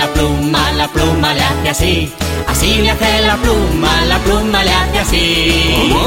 la 0.00 0.06
pluma, 0.14 0.72
la 0.80 0.88
pluma 0.88 1.34
le 1.34 1.42
hace 1.42 1.68
así. 1.74 2.12
Así 2.48 2.70
le 2.84 2.90
hace 2.90 3.10
la 3.30 3.36
pluma, 3.36 3.92
la 4.12 4.18
pluma 4.24 4.64
le 4.64 4.72
hace 4.80 4.98
así. 5.04 5.24
¿Cómo? 5.76 6.04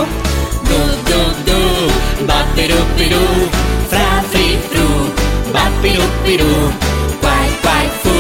Du, 0.70 0.80
du, 1.10 1.22
du, 1.48 1.60
ba 2.28 2.40
piru 2.56 2.80
piru, 2.98 3.24
fra 3.92 4.10
fri 4.32 4.48
fru, 4.70 4.88
ba 5.54 5.64
piru 5.82 6.06
piru, 6.24 6.54
guay 7.22 7.50
guay 7.64 7.88
fu, 8.02 8.16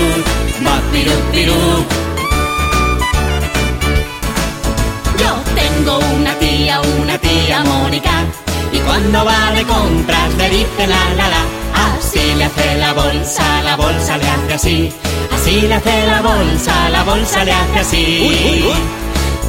ba 0.66 0.76
piru 0.92 1.16
piru. 1.32 1.62
Yo 5.22 5.32
tengo 5.60 5.94
una 6.18 6.34
tía, 6.44 6.82
una 7.02 7.18
tía 7.18 7.64
Mónica, 7.64 8.16
y 8.72 8.78
cuando 8.80 9.26
va 9.26 9.52
de 9.56 9.64
compras 9.64 10.30
le 10.38 10.50
dice 10.50 10.88
la 10.94 11.04
la 11.20 11.28
la. 11.34 11.63
Así 12.34 12.40
le 12.40 12.46
hace 12.46 12.78
la 12.80 12.94
bolsa, 12.94 13.62
la 13.62 13.76
bolsa 13.76 14.18
le 14.18 14.28
hace 14.28 14.54
así. 14.56 14.94
Así 15.32 15.62
le 15.62 15.76
hace 15.76 16.08
la 16.08 16.20
bolsa, 16.20 16.90
la 16.90 17.04
bolsa 17.04 17.44
le 17.46 17.52
hace 17.52 17.80
así. 17.80 18.28
Uy, 18.28 18.36
uy, 18.50 18.64
uy. 18.64 18.80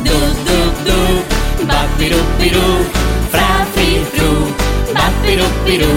Du, 0.05 0.13
du, 0.47 0.59
du, 0.85 1.67
ba 1.67 1.87
piru 1.97 2.19
piru, 2.39 2.61
fra 3.31 3.67
fri 3.73 4.05
fru, 4.13 4.31
ba 4.93 5.11
piru 5.23 5.47
piru, 5.65 5.93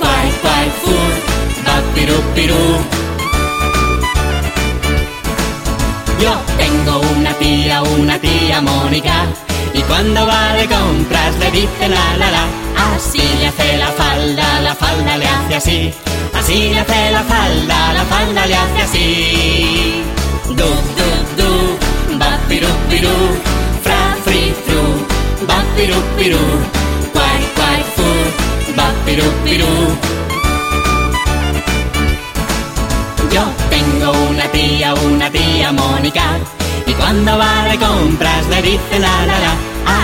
guay 0.00 0.28
guay 0.42 0.68
fu, 0.80 0.94
piru 1.94 2.16
piru. 2.34 2.64
Yo 6.22 6.32
tengo 6.56 7.00
una 7.18 7.34
tía, 7.34 7.82
una 7.82 8.18
tía 8.18 8.62
Mónica, 8.62 9.26
y 9.74 9.82
cuando 9.82 10.24
va 10.26 10.54
de 10.54 10.66
compras 10.66 11.36
le 11.40 11.50
dice 11.50 11.88
la 11.88 12.16
la 12.16 12.30
la. 12.30 12.44
Así 12.94 13.22
le 13.40 13.48
hace 13.48 13.76
la 13.76 13.88
falda, 13.88 14.60
la 14.60 14.74
falda 14.74 15.18
le 15.18 15.26
hace 15.26 15.54
así. 15.56 15.94
Así 16.32 16.70
le 16.70 16.78
hace 16.80 17.10
la 17.10 17.22
falda, 17.24 17.92
la 17.92 18.04
falda 18.04 18.46
le 18.46 18.56
hace 18.56 18.82
así. 18.82 20.02
Du, 20.46 20.68
du, 20.98 21.08
du, 21.38 22.18
ba 22.18 22.38
piru 22.48 22.68
piru, 22.88 23.16
fra 23.82 24.16
fri 24.24 24.54
fru, 24.64 24.82
ba 25.48 25.58
piru 25.76 26.00
piru, 26.18 26.44
guay 27.12 27.40
guay 27.56 27.80
fu, 27.94 28.08
ba 28.76 28.86
piru 29.04 29.26
piru. 29.44 29.72
Yo 33.32 33.44
tengo 33.70 34.12
una 34.30 34.46
tía, 34.52 34.94
una 34.94 35.30
tía 35.30 35.72
Mónica, 35.72 36.38
y 36.94 37.00
cuando 37.00 37.38
va 37.38 37.64
de 37.70 37.78
compras 37.78 38.46
le 38.48 38.62
dice 38.62 38.98
la 38.98 39.26
la 39.26 39.38
la. 39.40 39.54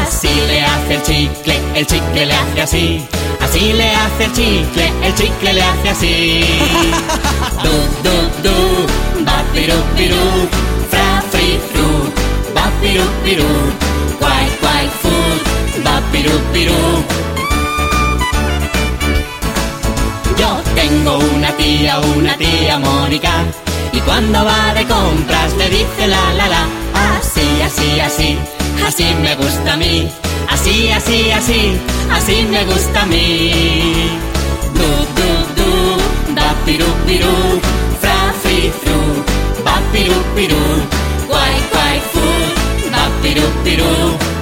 Así 0.02 0.28
le 0.28 0.62
hace 0.62 0.94
el 0.94 1.02
chicle, 1.02 1.58
el 1.74 1.86
chicle 1.86 2.26
le 2.26 2.34
hace 2.34 2.60
así. 2.62 3.06
Así 3.40 3.72
le 3.72 3.94
hace 3.94 4.24
el 4.24 4.32
chicle, 4.32 4.92
el 5.02 5.14
chicle 5.14 5.52
le 5.52 5.62
hace 5.62 5.88
así. 5.90 6.44
Du, 7.64 7.70
du, 8.04 8.16
du, 8.44 9.24
ba 9.24 9.44
piru 9.52 9.74
piru, 9.96 10.24
fra 10.90 11.22
fri 11.30 11.58
fru, 11.70 11.88
ba 12.54 12.70
piru 12.80 13.04
piru, 13.22 13.50
guay 14.18 14.46
guay 14.60 14.86
ba 15.84 16.00
piru 16.12 16.36
piru. 16.52 16.82
Yo 20.38 20.50
tengo 20.74 21.18
una 21.36 21.52
tía, 21.52 21.98
una 22.16 22.36
tía 22.36 22.78
Mónica, 22.78 23.44
y 23.92 24.00
cuando 24.00 24.44
va 24.44 24.74
de 24.74 24.86
compras 24.86 25.54
le 25.56 25.68
dice 25.68 26.06
la 26.06 26.32
la 26.34 26.48
la, 26.48 26.66
así, 27.16 27.60
así, 27.62 28.00
así, 28.00 28.38
así 28.86 29.04
me 29.22 29.34
gusta 29.36 29.72
a 29.72 29.76
mí, 29.76 30.08
así, 30.48 30.90
así, 30.90 31.30
así, 31.30 31.78
así 32.12 32.46
me 32.50 32.64
gusta 32.64 33.02
a 33.02 33.06
mí. 33.06 34.10
Du, 34.74 34.90
du, 35.16 35.30
du, 35.56 36.34
ba 36.34 36.54
piru 36.64 36.86
piru, 37.06 37.60
fra 38.00 38.32
fri 38.42 38.72
fru, 38.80 38.98
ba 39.64 39.80
piru 39.92 40.18
piru, 40.34 40.64
guay 41.28 41.54
guay 41.72 42.00
fu, 42.12 42.26
ba 42.92 43.08
piru 43.22 43.46
piru. 43.64 44.39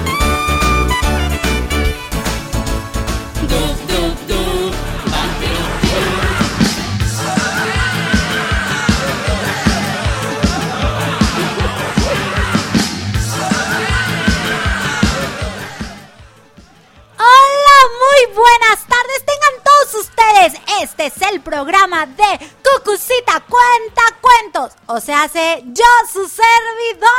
Sea, 24.99 25.23
hace 25.23 25.63
yo 25.67 25.85
su 26.11 26.27
servidora. 26.27 27.09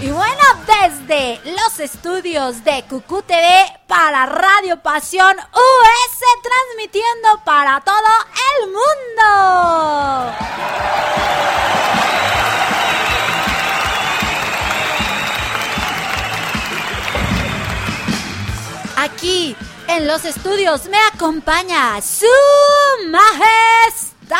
Y 0.00 0.10
bueno, 0.10 0.42
desde 0.66 1.40
los 1.50 1.80
estudios 1.80 2.62
de 2.62 2.84
Cucú 2.88 3.22
TV 3.22 3.64
para 3.88 4.26
Radio 4.26 4.80
Pasión 4.80 5.36
US, 5.36 6.20
transmitiendo 6.40 7.42
para 7.44 7.80
todo 7.80 7.96
el 8.62 8.68
mundo. 8.68 10.34
Aquí 19.04 19.54
en 19.86 20.06
los 20.06 20.24
estudios 20.24 20.88
me 20.88 20.96
acompaña 21.12 22.00
su 22.00 22.24
majestad. 23.10 24.38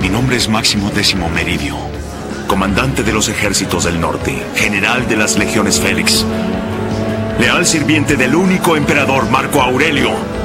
Mi 0.00 0.08
nombre 0.08 0.36
es 0.36 0.48
Máximo 0.48 0.90
Décimo 0.90 1.28
Meridio, 1.28 1.74
comandante 2.46 3.02
de 3.02 3.12
los 3.12 3.28
ejércitos 3.28 3.82
del 3.82 4.00
norte, 4.00 4.46
general 4.54 5.08
de 5.08 5.16
las 5.16 5.36
legiones 5.36 5.80
Félix, 5.80 6.24
leal 7.40 7.66
sirviente 7.66 8.14
del 8.14 8.36
único 8.36 8.76
emperador 8.76 9.28
Marco 9.28 9.60
Aurelio. 9.60 10.41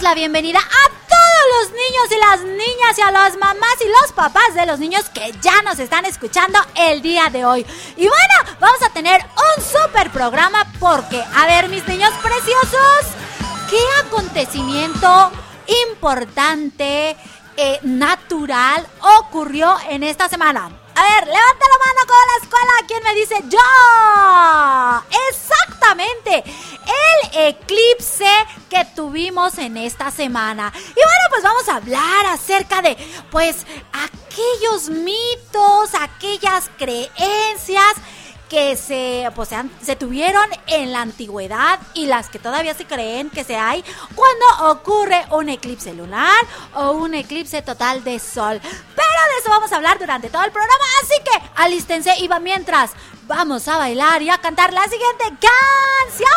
La 0.00 0.14
bienvenida 0.14 0.58
a 0.58 0.88
todos 1.06 1.44
los 1.60 1.70
niños 1.72 2.06
y 2.10 2.16
las 2.16 2.40
niñas 2.40 2.98
y 2.98 3.02
a 3.02 3.10
las 3.10 3.36
mamás 3.36 3.76
y 3.84 3.88
los 3.88 4.12
papás 4.12 4.54
de 4.54 4.64
los 4.64 4.78
niños 4.78 5.10
que 5.10 5.34
ya 5.42 5.60
nos 5.62 5.78
están 5.78 6.06
escuchando 6.06 6.58
el 6.76 7.02
día 7.02 7.28
de 7.28 7.44
hoy. 7.44 7.66
Y 7.98 8.08
bueno, 8.08 8.58
vamos 8.58 8.80
a 8.82 8.88
tener 8.88 9.20
un 9.20 9.62
super 9.62 10.10
programa 10.10 10.66
porque, 10.80 11.22
a 11.34 11.44
ver, 11.44 11.68
mis 11.68 11.86
niños 11.86 12.10
preciosos, 12.22 13.12
¿qué 13.68 13.80
acontecimiento 14.06 15.30
importante, 15.84 17.14
eh, 17.58 17.78
natural 17.82 18.86
ocurrió 19.18 19.76
en 19.90 20.04
esta 20.04 20.26
semana? 20.30 20.70
A 20.94 21.02
ver, 21.02 21.26
levanta 21.26 21.66
la 21.68 21.78
mano 21.86 22.00
con 22.06 22.16
la 22.28 22.36
escuela. 22.42 22.72
¿Quién 22.86 23.02
me 23.02 23.14
dice 23.14 23.36
yo? 23.48 23.58
Exactamente. 25.30 26.44
El 26.44 27.48
eclipse 27.48 28.30
que 28.68 28.84
tuvimos 28.94 29.56
en 29.58 29.76
esta 29.76 30.10
semana. 30.10 30.72
Y 30.74 30.94
bueno, 30.94 31.24
pues 31.30 31.42
vamos 31.42 31.68
a 31.68 31.76
hablar 31.76 32.26
acerca 32.26 32.82
de, 32.82 32.96
pues, 33.30 33.66
aquellos 33.92 34.90
mitos, 34.90 35.94
aquellas 35.94 36.70
creencias 36.76 37.94
que 38.52 38.76
se, 38.76 39.26
pues, 39.34 39.48
se, 39.80 39.96
tuvieron 39.96 40.44
en 40.66 40.92
la 40.92 41.00
antigüedad 41.00 41.80
y 41.94 42.04
las 42.04 42.28
que 42.28 42.38
todavía 42.38 42.74
se 42.74 42.84
creen 42.84 43.30
que 43.30 43.44
se 43.44 43.56
hay 43.56 43.82
cuando 44.14 44.70
ocurre 44.72 45.24
un 45.30 45.48
eclipse 45.48 45.94
lunar 45.94 46.36
o 46.74 46.90
un 46.90 47.14
eclipse 47.14 47.62
total 47.62 48.04
de 48.04 48.18
sol. 48.18 48.60
Pero 48.60 49.22
de 49.32 49.38
eso 49.40 49.48
vamos 49.48 49.72
a 49.72 49.76
hablar 49.76 49.98
durante 49.98 50.28
todo 50.28 50.44
el 50.44 50.52
programa, 50.52 50.84
así 51.02 51.14
que 51.24 51.30
alístense 51.56 52.12
y 52.18 52.28
va 52.28 52.40
mientras 52.40 52.90
vamos 53.26 53.66
a 53.68 53.78
bailar 53.78 54.20
y 54.20 54.28
a 54.28 54.36
cantar 54.36 54.70
la 54.74 54.82
siguiente 54.82 55.24
canción. 56.10 56.28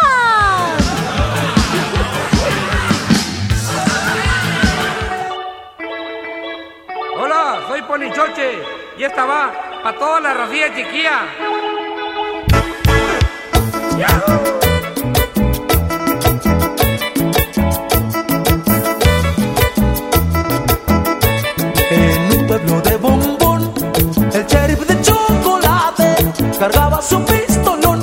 Hola, 7.19 7.66
soy 7.68 7.81
Ponichoche 7.81 8.63
y 8.98 9.04
esta 9.04 9.25
va 9.25 9.51
para 9.84 10.00
toda 10.00 10.22
la 10.22 10.34
racía 10.34 10.74
chiquilla. 10.74 11.75
En 13.97 14.03
un 22.38 22.47
pueblo 22.47 22.81
de 22.81 22.97
bombón, 22.97 23.74
el 24.33 24.45
sheriff 24.47 24.86
de 24.86 25.01
chocolate 25.01 26.15
cargaba 26.59 27.01
su 27.01 27.24
pistolón 27.24 28.01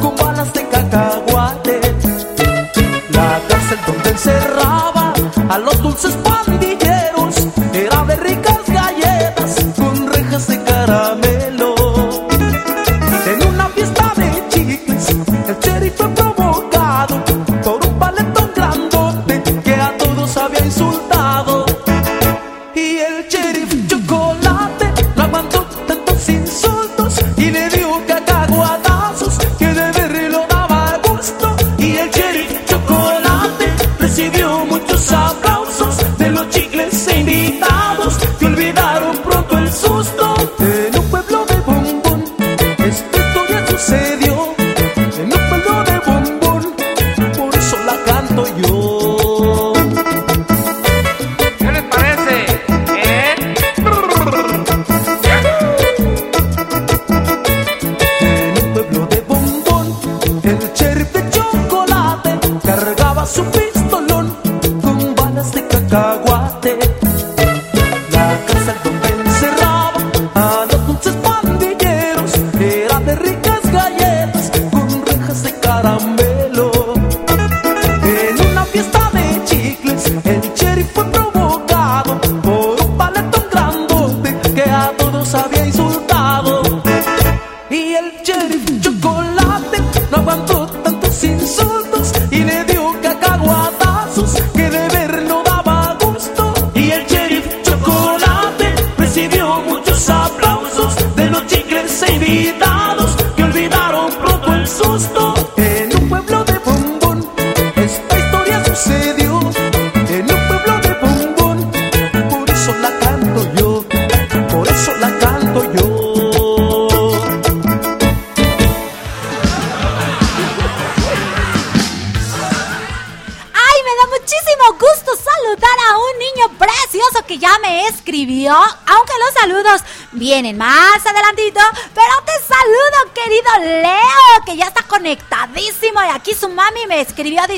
con 0.00 0.16
balas 0.16 0.52
de 0.54 0.66
cacahuate. 0.68 1.80
La 3.10 3.40
cárcel 3.48 3.78
donde 3.86 4.10
encerraba 4.10 5.12
a 5.48 5.58
los 5.58 5.80
dulces 5.82 6.14
pandilleros 6.16 7.46
era 7.72 8.04
de 8.06 8.16
ricas 8.16 8.58
galletas 8.66 9.56
con 9.76 10.12
rejas 10.12 10.48
de 10.48 10.64
caramelo. 10.64 11.31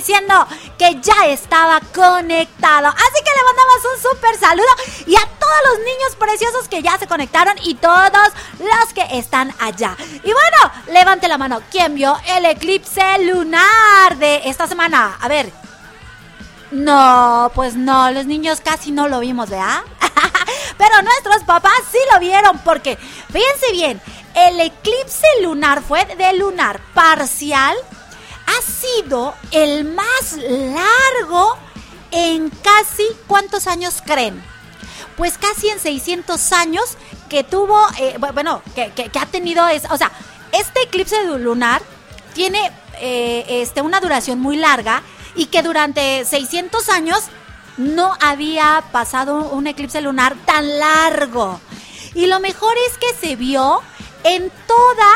Diciendo 0.05 0.47
que 0.79 1.01
ya 1.01 1.27
estaba 1.29 1.81
conectado. 1.95 2.89
Así 2.89 3.25
que 3.25 3.31
le 3.31 3.45
mandamos 3.47 3.95
un 3.95 4.03
súper 4.11 4.39
saludo 4.39 4.69
y 5.07 5.17
a 5.17 5.27
todos 5.39 5.55
los 5.71 5.79
niños 5.79 6.17
preciosos 6.19 6.69
que 6.69 6.83
ya 6.83 6.99
se 6.99 7.07
conectaron 7.07 7.57
y 7.65 7.75
todos 7.77 8.29
los 8.59 8.93
que 8.95 9.19
están 9.19 9.55
allá. 9.59 9.97
Y 10.23 10.31
bueno, 10.33 10.73
levante 10.89 11.27
la 11.27 11.39
mano. 11.39 11.63
¿Quién 11.71 11.95
vio 11.95 12.19
el 12.37 12.45
eclipse 12.45 13.25
lunar 13.25 14.19
de 14.19 14.43
esta 14.45 14.67
semana? 14.67 15.17
A 15.23 15.29
ver, 15.29 15.51
no, 16.71 17.51
pues 17.55 17.75
no, 17.75 18.11
los 18.11 18.27
niños 18.27 18.61
casi 18.61 18.93
no 18.93 19.09
lo 19.09 19.21
vimos, 19.21 19.49
¿verdad? 19.49 19.81
Pero 20.77 21.03
nuestros 21.03 21.45
papás 21.45 21.81
sí 21.91 21.99
lo 22.13 22.21
vieron 22.21 22.59
porque, 22.59 22.97
fíjense 23.33 23.73
bien, 23.73 24.03
el 24.35 24.61
eclipse 24.61 25.27
lunar 25.43 25.83
fue 25.83 26.05
de 26.05 26.35
lunar 26.35 26.81
parcial, 26.93 27.75
ha 28.57 28.63
sido 28.63 29.35
el 29.51 29.85
más 29.85 30.37
largo 30.39 31.57
en 32.11 32.51
casi, 32.51 33.05
¿cuántos 33.27 33.67
años 33.67 34.03
creen? 34.05 34.43
Pues 35.17 35.39
casi 35.39 35.69
en 35.69 35.79
600 35.81 36.53
años 36.53 36.85
que 37.29 37.45
tuvo, 37.45 37.81
eh, 37.99 38.17
bu- 38.19 38.33
bueno, 38.35 38.63
que, 38.75 39.11
ha 39.19 39.27
tenido, 39.27 39.67
es, 39.69 39.85
o 39.91 39.97
sea, 39.97 40.11
este 40.53 40.83
eclipse 40.83 41.23
lunar 41.25 41.83
tiene 42.35 42.71
eh, 43.01 43.45
este, 43.49 43.81
una 43.83 44.01
duración 44.01 44.41
muy 44.41 44.57
larga 44.57 45.03
y 45.37 45.47
que 45.47 45.63
durante 45.63 46.25
600 46.25 46.89
años 46.89 47.21
no 47.77 48.13
había 48.21 48.85
pasado 48.93 49.49
un 49.51 49.67
eclipse 49.67 50.01
lunar 50.01 50.37
tan 50.45 50.79
largo. 50.79 51.61
Y 52.15 52.27
lo 52.27 52.39
mejor 52.39 52.75
es 52.89 52.99
que 52.99 53.27
se 53.27 53.35
vio 53.35 53.81
en 54.23 54.51
toda 54.67 55.09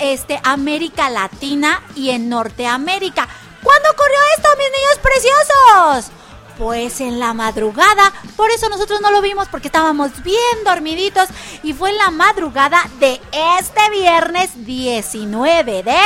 este, 0.00 0.40
América 0.42 1.10
Latina 1.10 1.82
y 1.94 2.10
en 2.10 2.28
Norteamérica. 2.28 3.28
¿Cuándo 3.62 3.90
ocurrió 3.90 4.16
esto, 4.36 4.48
mis 4.56 4.70
niños 4.70 4.98
preciosos? 5.02 6.12
Pues 6.58 7.00
en 7.00 7.20
la 7.20 7.34
madrugada, 7.34 8.12
por 8.36 8.50
eso 8.50 8.68
nosotros 8.68 9.00
no 9.00 9.10
lo 9.10 9.20
vimos 9.20 9.48
porque 9.48 9.68
estábamos 9.68 10.22
bien 10.22 10.64
dormiditos 10.64 11.28
y 11.62 11.72
fue 11.72 11.90
en 11.90 11.98
la 11.98 12.10
madrugada 12.10 12.82
de 12.98 13.20
este 13.58 13.90
viernes 13.90 14.66
19 14.66 15.82
de 15.84 15.98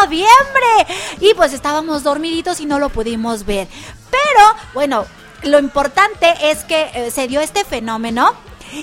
noviembre 0.00 0.96
y 1.20 1.34
pues 1.34 1.52
estábamos 1.52 2.02
dormiditos 2.02 2.60
y 2.60 2.66
no 2.66 2.78
lo 2.78 2.88
pudimos 2.88 3.46
ver. 3.46 3.68
Pero 4.10 4.56
bueno, 4.74 5.06
lo 5.42 5.58
importante 5.58 6.34
es 6.42 6.64
que 6.64 6.90
eh, 6.94 7.10
se 7.10 7.28
dio 7.28 7.40
este 7.40 7.64
fenómeno 7.64 8.34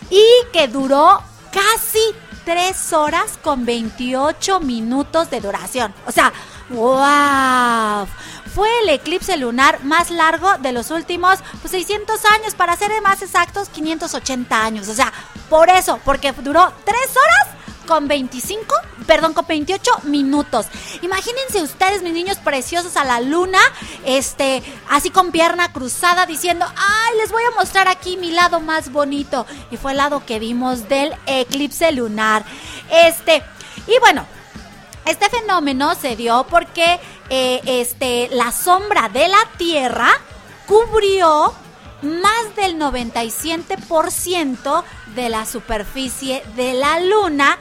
y 0.09 0.23
que 0.53 0.67
duró 0.67 1.21
casi 1.51 1.99
3 2.45 2.93
horas 2.93 3.37
con 3.41 3.65
28 3.65 4.59
minutos 4.59 5.29
de 5.29 5.41
duración. 5.41 5.93
O 6.05 6.11
sea, 6.11 6.33
wow. 6.69 8.07
Fue 8.53 8.69
el 8.83 8.89
eclipse 8.89 9.37
lunar 9.37 9.83
más 9.83 10.11
largo 10.11 10.57
de 10.57 10.73
los 10.73 10.91
últimos 10.91 11.39
pues, 11.61 11.71
600 11.71 12.19
años, 12.25 12.55
para 12.55 12.75
ser 12.75 12.91
más 13.01 13.21
exactos, 13.21 13.69
580 13.69 14.63
años. 14.63 14.87
O 14.89 14.93
sea, 14.93 15.13
por 15.49 15.69
eso, 15.69 15.99
porque 16.03 16.31
duró 16.33 16.71
3 16.83 16.97
horas 17.11 17.60
con 17.91 18.07
25, 18.07 18.73
perdón, 19.05 19.33
con 19.33 19.45
28 19.45 19.91
minutos. 20.03 20.67
Imagínense 21.01 21.61
ustedes, 21.61 22.01
mis 22.01 22.13
niños 22.13 22.37
preciosos, 22.37 22.95
a 22.95 23.03
la 23.03 23.19
luna, 23.19 23.59
este, 24.05 24.63
así 24.89 25.09
con 25.09 25.33
pierna 25.33 25.73
cruzada, 25.73 26.25
diciendo, 26.25 26.65
ay, 26.77 27.17
les 27.17 27.33
voy 27.33 27.43
a 27.43 27.59
mostrar 27.59 27.89
aquí 27.89 28.15
mi 28.15 28.31
lado 28.31 28.61
más 28.61 28.93
bonito. 28.93 29.45
Y 29.71 29.75
fue 29.75 29.91
el 29.91 29.97
lado 29.97 30.25
que 30.25 30.39
vimos 30.39 30.87
del 30.87 31.13
eclipse 31.25 31.91
lunar. 31.91 32.45
Este, 32.89 33.43
y 33.87 33.99
bueno, 33.99 34.25
este 35.05 35.29
fenómeno 35.29 35.93
se 35.95 36.15
dio 36.15 36.45
porque 36.49 36.97
eh, 37.27 37.59
este, 37.65 38.29
la 38.31 38.53
sombra 38.53 39.09
de 39.09 39.27
la 39.27 39.45
Tierra 39.57 40.11
cubrió 40.65 41.53
más 42.03 42.55
del 42.55 42.79
97% 42.79 44.83
de 45.13 45.29
la 45.29 45.45
superficie 45.45 46.41
de 46.55 46.73
la 46.73 47.01
Luna 47.01 47.57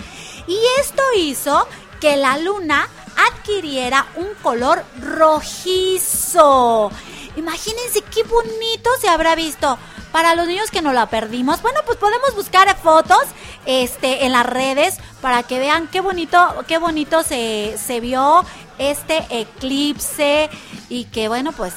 y 0.51 0.59
esto 0.81 1.03
hizo 1.17 1.67
que 2.01 2.17
la 2.17 2.37
Luna 2.39 2.89
adquiriera 3.29 4.07
un 4.17 4.27
color 4.43 4.85
rojizo. 5.01 6.91
Imagínense 7.37 8.03
qué 8.03 8.25
bonito 8.25 8.91
se 9.01 9.09
habrá 9.09 9.37
visto. 9.37 9.79
Para 10.11 10.35
los 10.35 10.49
niños 10.49 10.73
que 10.73 10.83
no 10.83 10.93
la 10.93 11.07
perdimos, 11.07 11.63
bueno, 11.63 11.79
pues 11.87 11.97
podemos 11.97 12.35
buscar 12.35 12.77
fotos 12.77 13.23
este, 13.65 14.27
en 14.27 14.33
las 14.33 14.45
redes 14.45 14.99
para 15.21 15.45
que 15.45 15.61
vean 15.61 15.87
qué 15.87 16.01
bonito, 16.01 16.65
qué 16.67 16.79
bonito 16.79 17.23
se, 17.23 17.77
se 17.79 18.01
vio 18.01 18.45
este 18.79 19.25
eclipse 19.31 20.51
y 20.89 21.05
que 21.05 21.29
bueno, 21.29 21.53
pues 21.53 21.75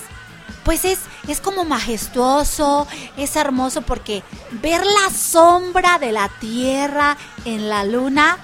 pues 0.63 0.85
es, 0.85 0.99
es 1.27 1.41
como 1.41 1.65
majestuoso, 1.65 2.87
es 3.17 3.35
hermoso 3.35 3.81
porque 3.81 4.23
ver 4.51 4.83
la 4.83 5.13
sombra 5.15 5.99
de 5.99 6.11
la 6.11 6.29
Tierra 6.39 7.17
en 7.45 7.69
la 7.69 7.83
luna, 7.83 8.39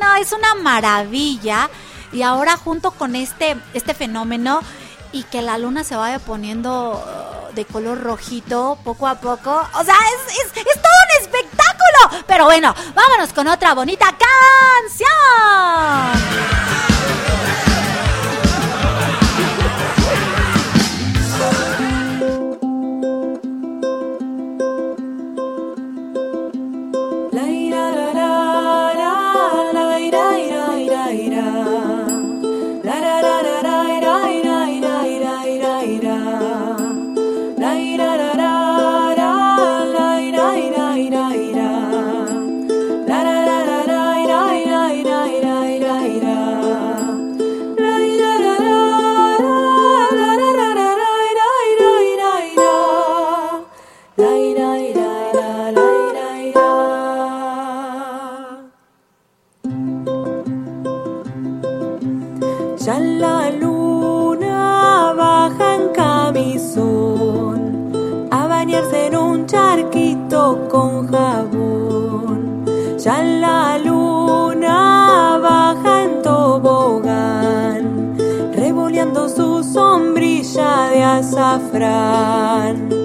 no, 0.00 0.14
es 0.16 0.32
una 0.32 0.54
maravilla. 0.54 1.68
Y 2.12 2.22
ahora 2.22 2.56
junto 2.56 2.90
con 2.90 3.16
este, 3.16 3.56
este 3.74 3.94
fenómeno 3.94 4.60
y 5.12 5.24
que 5.24 5.42
la 5.42 5.58
luna 5.58 5.84
se 5.84 5.96
vaya 5.96 6.18
poniendo 6.18 6.92
uh, 6.92 7.54
de 7.54 7.64
color 7.64 8.02
rojito 8.02 8.78
poco 8.84 9.06
a 9.06 9.16
poco. 9.16 9.50
O 9.74 9.84
sea, 9.84 9.94
es, 9.94 10.34
es, 10.34 10.46
es 10.56 10.82
todo 10.82 10.92
un 11.08 11.22
espectáculo. 11.22 12.24
Pero 12.26 12.44
bueno, 12.44 12.74
vámonos 12.94 13.32
con 13.32 13.48
otra 13.48 13.74
bonita 13.74 14.06
canción. 14.06 15.12
Azafrán. 81.52 83.01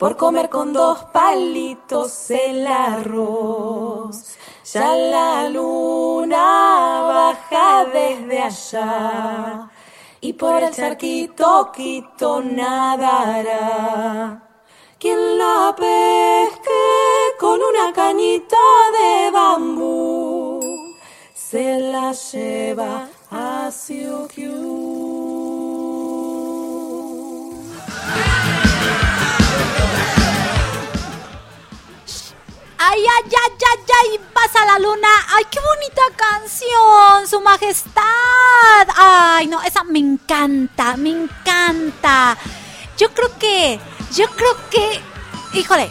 Por 0.00 0.16
comer 0.16 0.48
con 0.48 0.72
dos 0.72 1.04
palitos 1.12 2.30
el 2.30 2.66
arroz. 2.66 4.38
Ya 4.72 4.96
la 4.96 5.46
luna 5.50 7.02
baja 7.02 7.84
desde 7.84 8.40
allá 8.40 9.70
y 10.22 10.32
por 10.32 10.62
el 10.62 10.74
charquito 10.74 11.70
quito 11.70 12.40
nadará. 12.40 14.42
Quien 14.98 15.36
la 15.36 15.74
pesque 15.76 17.36
con 17.38 17.60
una 17.60 17.92
cañita 17.92 18.56
de 18.96 19.30
bambú 19.30 20.60
se 21.34 21.78
la 21.78 22.12
lleva 22.12 23.06
a 23.30 23.70
Siukiu. 23.70 24.99
Ay, 32.90 33.04
ay, 33.06 33.30
ay, 33.30 33.52
ay, 33.70 33.84
ay, 34.00 34.20
pasa 34.34 34.64
la 34.64 34.76
luna. 34.80 35.08
Ay, 35.36 35.44
qué 35.48 35.60
bonita 35.60 36.02
canción, 36.16 37.28
su 37.28 37.40
majestad. 37.40 38.88
Ay, 38.96 39.46
no, 39.46 39.62
esa 39.62 39.84
me 39.84 40.00
encanta, 40.00 40.96
me 40.96 41.10
encanta. 41.10 42.36
Yo 42.98 43.14
creo 43.14 43.38
que, 43.38 43.78
yo 44.12 44.26
creo 44.30 44.56
que, 44.70 45.00
híjole, 45.52 45.88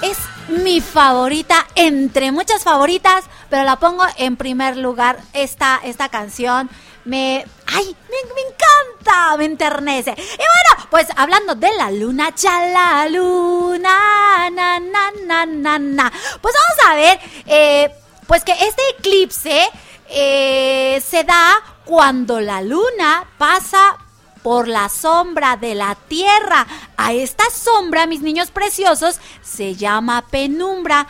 es 0.00 0.16
mi 0.48 0.80
favorita 0.80 1.66
entre 1.74 2.32
muchas 2.32 2.64
favoritas, 2.64 3.24
pero 3.50 3.64
la 3.64 3.76
pongo 3.76 4.04
en 4.16 4.38
primer 4.38 4.78
lugar 4.78 5.20
esta, 5.34 5.78
esta 5.84 6.08
canción. 6.08 6.70
Me, 7.04 7.44
ay, 7.72 7.96
me, 8.10 8.34
me 8.34 8.40
encanta, 8.42 9.36
me 9.36 9.44
enternece. 9.44 10.10
Y 10.10 10.36
bueno, 10.36 10.88
pues 10.90 11.06
hablando 11.16 11.54
de 11.54 11.72
la 11.76 11.90
luna, 11.90 12.34
ya 12.34 12.66
la 12.66 13.08
luna, 13.08 14.50
na, 14.50 14.80
na, 14.80 15.10
na, 15.26 15.46
na, 15.46 15.78
na. 15.78 16.12
Pues 16.40 16.54
vamos 16.54 16.90
a 16.90 16.94
ver, 16.94 17.20
eh, 17.46 17.90
pues 18.26 18.44
que 18.44 18.52
este 18.52 18.82
eclipse 18.98 19.68
eh, 20.08 21.02
se 21.06 21.24
da 21.24 21.62
cuando 21.84 22.40
la 22.40 22.62
luna 22.62 23.28
pasa 23.38 23.96
por 24.42 24.68
la 24.68 24.88
sombra 24.88 25.56
de 25.56 25.74
la 25.74 25.94
tierra. 25.94 26.66
A 26.96 27.12
esta 27.12 27.44
sombra, 27.50 28.06
mis 28.06 28.20
niños 28.20 28.50
preciosos, 28.50 29.20
se 29.42 29.74
llama 29.74 30.26
penumbra. 30.28 31.06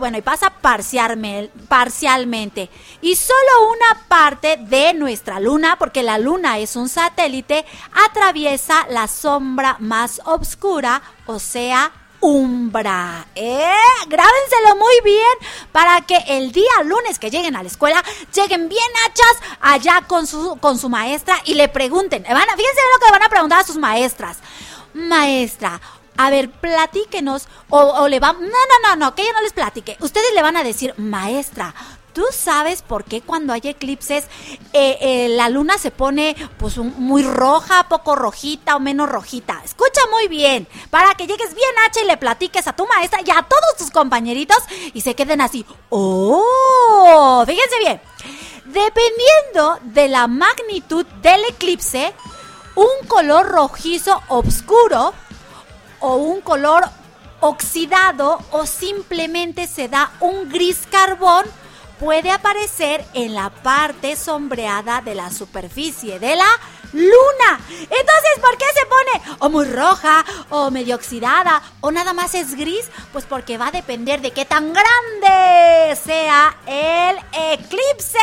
Bueno, 0.00 0.18
y 0.18 0.22
pasa 0.22 0.52
parcialme- 0.62 1.50
parcialmente. 1.68 2.70
Y 3.00 3.16
solo 3.16 3.38
una 3.70 4.06
parte 4.08 4.56
de 4.58 4.94
nuestra 4.94 5.40
luna, 5.40 5.76
porque 5.78 6.02
la 6.02 6.18
luna 6.18 6.58
es 6.58 6.76
un 6.76 6.88
satélite, 6.88 7.64
atraviesa 8.06 8.86
la 8.90 9.08
sombra 9.08 9.76
más 9.80 10.20
oscura, 10.24 11.02
o 11.26 11.38
sea, 11.38 11.92
umbra. 12.20 13.26
¿Eh? 13.34 13.72
Grábenselo 14.06 14.76
muy 14.76 14.94
bien 15.04 15.36
para 15.72 16.00
que 16.02 16.16
el 16.28 16.52
día 16.52 16.70
lunes 16.84 17.18
que 17.18 17.30
lleguen 17.30 17.56
a 17.56 17.62
la 17.62 17.68
escuela 17.68 18.02
lleguen 18.32 18.68
bien 18.68 18.90
hachas 19.06 19.56
allá 19.60 20.02
con 20.06 20.26
su, 20.26 20.56
con 20.60 20.78
su 20.78 20.88
maestra 20.88 21.36
y 21.44 21.54
le 21.54 21.68
pregunten. 21.68 22.22
Van 22.22 22.48
a, 22.48 22.56
fíjense 22.56 22.80
lo 22.94 23.04
que 23.06 23.12
van 23.12 23.22
a 23.24 23.28
preguntar 23.28 23.60
a 23.60 23.64
sus 23.64 23.76
maestras. 23.76 24.38
Maestra, 24.94 25.80
a 26.16 26.30
ver, 26.30 26.50
platíquenos. 26.50 27.48
O, 27.70 28.06
le 28.08 28.20
van. 28.20 28.40
No, 28.40 28.46
no, 28.46 28.88
no, 28.88 28.96
no, 28.96 29.14
que 29.14 29.22
ella 29.22 29.32
no 29.34 29.40
les 29.42 29.52
platique. 29.52 29.96
Ustedes 30.00 30.32
le 30.34 30.42
van 30.42 30.56
a 30.56 30.64
decir, 30.64 30.94
maestra. 30.98 31.74
¿Tú 32.12 32.24
sabes 32.30 32.82
por 32.82 33.04
qué 33.04 33.22
cuando 33.22 33.54
hay 33.54 33.62
eclipses 33.64 34.24
eh, 34.74 34.98
eh, 35.00 35.28
la 35.30 35.48
luna 35.48 35.78
se 35.78 35.90
pone 35.90 36.36
pues 36.58 36.76
un- 36.76 36.92
muy 36.98 37.22
roja, 37.22 37.88
poco 37.88 38.14
rojita 38.14 38.76
o 38.76 38.80
menos 38.80 39.08
rojita? 39.08 39.62
Escucha 39.64 40.02
muy 40.10 40.28
bien, 40.28 40.68
para 40.90 41.14
que 41.14 41.26
llegues 41.26 41.54
bien 41.54 41.70
H 41.86 42.02
y 42.02 42.06
le 42.06 42.18
platiques 42.18 42.66
a 42.66 42.74
tu 42.76 42.86
maestra 42.86 43.20
y 43.24 43.30
a 43.30 43.42
todos 43.42 43.76
tus 43.78 43.90
compañeritos 43.90 44.58
y 44.92 45.00
se 45.00 45.14
queden 45.14 45.40
así. 45.40 45.64
¡Oh! 45.88 47.44
Fíjense 47.46 47.78
bien. 47.78 48.00
Dependiendo 48.66 49.78
de 49.82 50.08
la 50.08 50.26
magnitud 50.26 51.06
del 51.22 51.42
eclipse, 51.46 52.12
un 52.74 53.06
color 53.08 53.46
rojizo 53.48 54.20
oscuro 54.28 55.14
o 56.02 56.16
un 56.16 56.40
color 56.40 56.84
oxidado 57.40 58.38
o 58.50 58.66
simplemente 58.66 59.66
se 59.66 59.88
da 59.88 60.12
un 60.20 60.48
gris 60.48 60.86
carbón, 60.90 61.44
puede 61.98 62.30
aparecer 62.30 63.04
en 63.14 63.34
la 63.34 63.50
parte 63.50 64.16
sombreada 64.16 65.00
de 65.00 65.14
la 65.14 65.30
superficie 65.30 66.18
de 66.18 66.36
la 66.36 66.48
luna. 66.92 67.60
Entonces, 67.70 68.38
¿por 68.40 68.56
qué 68.58 68.64
se 68.74 68.86
pone 68.86 69.36
o 69.40 69.48
muy 69.48 69.64
roja 69.66 70.24
o 70.50 70.70
medio 70.70 70.96
oxidada 70.96 71.62
o 71.80 71.90
nada 71.90 72.12
más 72.12 72.34
es 72.34 72.56
gris? 72.56 72.90
Pues 73.12 73.24
porque 73.24 73.58
va 73.58 73.68
a 73.68 73.72
depender 73.72 74.20
de 74.20 74.32
qué 74.32 74.44
tan 74.44 74.72
grande 74.72 75.96
sea 75.96 76.56
el 76.66 77.16
eclipse. 77.32 78.18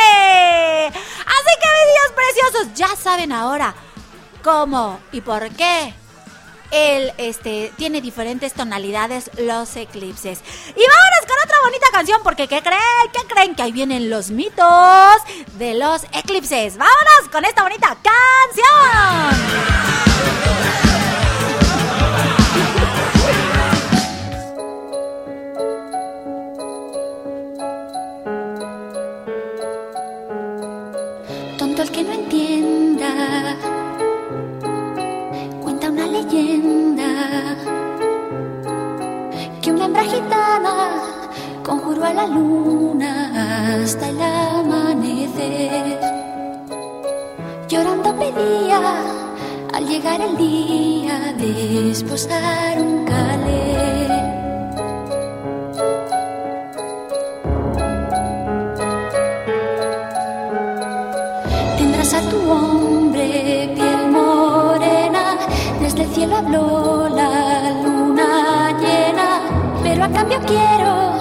Así 0.88 1.54
que, 1.62 1.70
mis 1.88 2.16
preciosos, 2.16 2.74
ya 2.74 2.96
saben 2.96 3.32
ahora 3.32 3.74
cómo 4.44 5.00
y 5.12 5.22
por 5.22 5.50
qué 5.52 5.94
él 6.72 7.14
este, 7.18 7.72
tiene 7.78 8.02
diferentes 8.02 8.54
tonalidades 8.54 9.30
los 9.38 9.76
eclipses. 9.76 10.40
Y 10.70 10.82
vámonos 10.82 11.26
con 11.28 11.38
otra 11.44 11.58
bonita 11.64 11.88
canción 11.92 12.22
porque 12.24 12.48
¿qué 12.48 12.62
creen? 12.62 12.80
¿Qué 13.14 13.22
creen? 13.28 13.56
Que 13.56 13.64
ahí 13.64 13.72
vienen 13.72 14.10
los 14.10 14.30
mitos 14.32 15.16
de 15.58 15.74
los 15.76 16.04
eclipses. 16.14 16.78
Vámonos 16.78 17.30
con 17.32 17.46
esta 17.46 17.64
bonita 17.64 17.98
canción. 18.02 19.40
Gitana 40.50 40.74
conjuró 41.64 42.06
a 42.06 42.14
la 42.14 42.28
luna 42.28 43.82
hasta 43.82 44.10
el 44.10 44.22
amanecer. 44.22 46.00
Llorando 47.68 48.16
pedía 48.16 48.80
al 49.74 49.88
llegar 49.88 50.22
el 50.22 50.38
día 50.38 51.34
de 51.38 51.92
esposar 51.92 52.82
un 52.82 53.06
calé. 53.06 53.78
Tendrás 61.78 62.14
a 62.14 62.22
tu 62.22 62.52
hombre 62.52 63.72
piel 63.76 64.12
morena, 64.12 65.38
desde 65.82 66.04
el 66.04 66.10
cielo 66.10 66.38
habló 66.38 66.99
cambio 70.14 70.40
quiero 70.46 71.12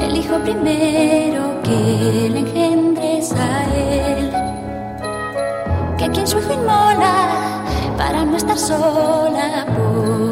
el 0.00 0.16
hijo 0.16 0.38
primero 0.38 1.62
que 1.62 2.30
le 2.30 2.38
engendres 2.40 3.32
a 3.32 3.64
él. 3.74 4.32
Que 5.98 6.08
quien 6.10 6.26
su 6.26 6.38
hijo 6.38 6.52
inmola 6.52 7.64
para 7.96 8.24
no 8.24 8.36
estar 8.36 8.58
sola, 8.58 9.66
poco 9.66 10.23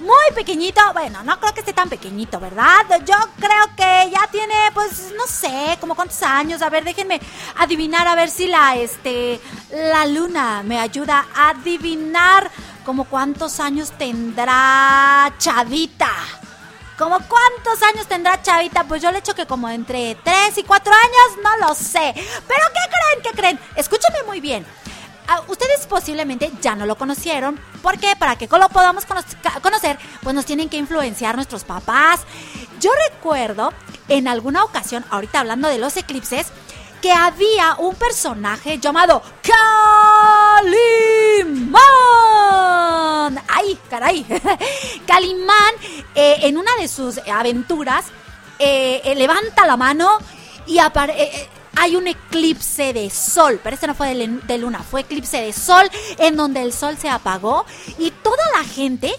muy 0.00 0.34
pequeñito. 0.34 0.80
Bueno, 0.92 1.22
no 1.22 1.38
creo 1.38 1.54
que 1.54 1.60
esté 1.60 1.72
tan 1.72 1.88
pequeñito, 1.88 2.40
¿verdad? 2.40 2.86
Yo 3.04 3.16
creo 3.38 3.76
que 3.76 4.10
ya 4.10 4.26
tiene, 4.30 4.54
pues, 4.74 5.12
no 5.16 5.26
sé, 5.26 5.76
como 5.80 5.94
cuántos 5.94 6.22
años. 6.22 6.62
A 6.62 6.70
ver, 6.70 6.84
déjenme 6.84 7.20
adivinar, 7.56 8.06
a 8.08 8.14
ver 8.14 8.30
si 8.30 8.46
la, 8.46 8.76
este, 8.76 9.40
la 9.70 10.06
luna 10.06 10.62
me 10.62 10.78
ayuda 10.78 11.26
a 11.34 11.50
adivinar 11.50 12.50
como 12.84 13.04
cuántos 13.04 13.60
años 13.60 13.92
tendrá 13.96 15.32
Chavita. 15.38 16.10
¿Como 16.98 17.18
cuántos 17.26 17.82
años 17.82 18.06
tendrá 18.06 18.40
Chavita? 18.42 18.84
Pues 18.84 19.02
yo 19.02 19.10
le 19.10 19.18
echo 19.18 19.34
que 19.34 19.46
como 19.46 19.68
entre 19.68 20.14
3 20.16 20.58
y 20.58 20.62
4 20.62 20.92
años, 20.92 21.42
no 21.42 21.66
lo 21.66 21.74
sé. 21.74 22.12
Pero 22.14 22.64
¿qué 22.74 22.90
creen? 22.90 23.22
¿Qué 23.22 23.30
creen? 23.30 23.60
Escúchame 23.76 24.22
muy 24.24 24.40
bien. 24.40 24.64
Ah, 25.28 25.42
ustedes 25.48 25.86
posiblemente 25.86 26.50
ya 26.60 26.74
no 26.74 26.86
lo 26.86 26.96
conocieron. 26.96 27.58
porque 27.82 28.14
Para 28.16 28.36
que 28.36 28.46
lo 28.46 28.68
podamos 28.68 29.04
conocer, 29.06 29.98
pues 30.22 30.34
nos 30.34 30.44
tienen 30.44 30.68
que 30.68 30.76
influenciar 30.76 31.36
nuestros 31.36 31.64
papás. 31.64 32.20
Yo 32.80 32.90
recuerdo 33.10 33.72
en 34.08 34.28
alguna 34.28 34.64
ocasión, 34.64 35.04
ahorita 35.10 35.40
hablando 35.40 35.68
de 35.68 35.78
los 35.78 35.96
eclipses, 35.96 36.48
que 37.00 37.12
había 37.12 37.74
un 37.78 37.94
personaje 37.96 38.78
llamado 38.78 39.22
Calimán. 39.42 40.62
¡Ay, 43.48 43.78
caray! 43.90 44.24
Calimán, 45.06 45.74
eh, 46.14 46.36
en 46.42 46.56
una 46.56 46.70
de 46.76 46.86
sus 46.86 47.18
aventuras, 47.18 48.06
eh, 48.58 49.02
eh, 49.04 49.14
levanta 49.16 49.66
la 49.66 49.76
mano 49.76 50.18
y 50.66 50.78
hay 51.76 51.96
un 51.96 52.06
eclipse 52.06 52.92
de 52.92 53.10
sol, 53.10 53.60
pero 53.62 53.74
este 53.74 53.86
no 53.86 53.94
fue 53.94 54.14
de, 54.14 54.58
luna, 54.58 54.82
fue 54.82 55.02
eclipse 55.02 55.40
de 55.40 55.52
sol 55.52 55.90
en 56.18 56.36
donde 56.36 56.62
el 56.62 56.72
sol 56.72 56.96
se 56.98 57.08
apagó 57.08 57.64
y 57.98 58.10
toda 58.10 58.44
la 58.56 58.64
gente 58.64 59.12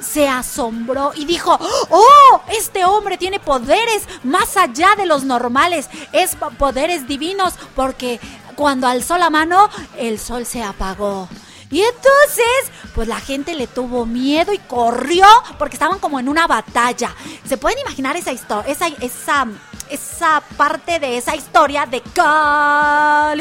se 0.00 0.28
asombró 0.28 1.12
y 1.14 1.24
dijo, 1.26 1.58
oh, 1.90 2.40
este 2.56 2.84
hombre 2.84 3.18
tiene 3.18 3.38
poderes 3.38 4.04
más 4.22 4.56
allá 4.56 4.94
de 4.96 5.06
los 5.06 5.24
normales, 5.24 5.88
es 6.12 6.36
poderes 6.58 7.06
divinos 7.06 7.54
porque 7.76 8.18
cuando 8.56 8.86
alzó 8.86 9.18
la 9.18 9.30
mano, 9.30 9.68
el 9.98 10.18
sol 10.18 10.46
se 10.46 10.62
apagó. 10.62 11.28
Y 11.70 11.82
entonces, 11.82 12.72
pues 12.94 13.06
la 13.06 13.20
gente 13.20 13.54
le 13.54 13.68
tuvo 13.68 14.04
miedo 14.04 14.52
y 14.52 14.58
corrió 14.58 15.24
porque 15.56 15.76
estaban 15.76 16.00
como 16.00 16.18
en 16.18 16.28
una 16.28 16.48
batalla. 16.48 17.14
¿Se 17.46 17.56
pueden 17.56 17.78
imaginar 17.78 18.16
esa 18.16 18.32
historia, 18.32 18.72
esa, 18.72 18.88
esa, 18.88 19.46
esa 19.88 20.42
parte 20.56 20.98
de 20.98 21.16
esa 21.16 21.36
historia 21.36 21.86
de 21.86 22.02
Calimán? 22.12 23.34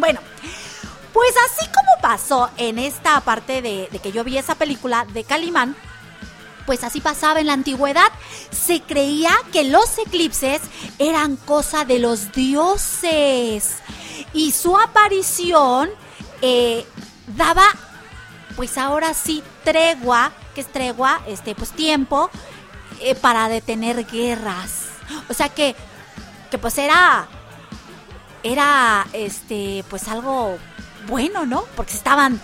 Bueno, 0.00 0.18
pues 1.12 1.34
así 1.46 1.66
como 1.68 2.02
pasó 2.02 2.50
en 2.56 2.80
esta 2.80 3.20
parte 3.20 3.62
de, 3.62 3.88
que 4.02 4.10
yo 4.10 4.24
vi 4.24 4.36
esa 4.36 4.56
película 4.56 5.06
de 5.14 5.22
Calimán, 5.22 5.76
pues 6.66 6.82
así 6.82 7.00
pasaba 7.00 7.38
en 7.38 7.46
la 7.46 7.52
antigüedad. 7.52 8.10
Se 8.50 8.82
creía 8.82 9.32
que 9.52 9.62
los 9.64 9.96
eclipses 9.98 10.60
eran 10.98 11.36
cosa 11.36 11.84
de 11.84 12.00
los 12.00 12.32
dioses. 12.32 13.76
Y 14.34 14.50
su 14.50 14.76
aparición 14.76 15.90
eh, 16.42 16.86
daba, 17.36 17.64
pues 18.56 18.78
ahora 18.78 19.14
sí, 19.14 19.42
tregua, 19.64 20.32
que 20.54 20.60
es 20.60 20.72
tregua, 20.72 21.20
este, 21.26 21.54
pues 21.54 21.70
tiempo, 21.70 22.30
eh, 23.00 23.14
para 23.14 23.48
detener 23.48 24.06
guerras. 24.06 24.86
O 25.28 25.34
sea 25.34 25.48
que, 25.48 25.76
que 26.50 26.58
pues 26.58 26.78
era, 26.78 27.26
era, 28.42 29.06
este, 29.12 29.84
pues 29.88 30.08
algo 30.08 30.58
bueno, 31.06 31.46
¿no? 31.46 31.64
Porque 31.76 31.92
se 31.92 31.98
estaban 31.98 32.40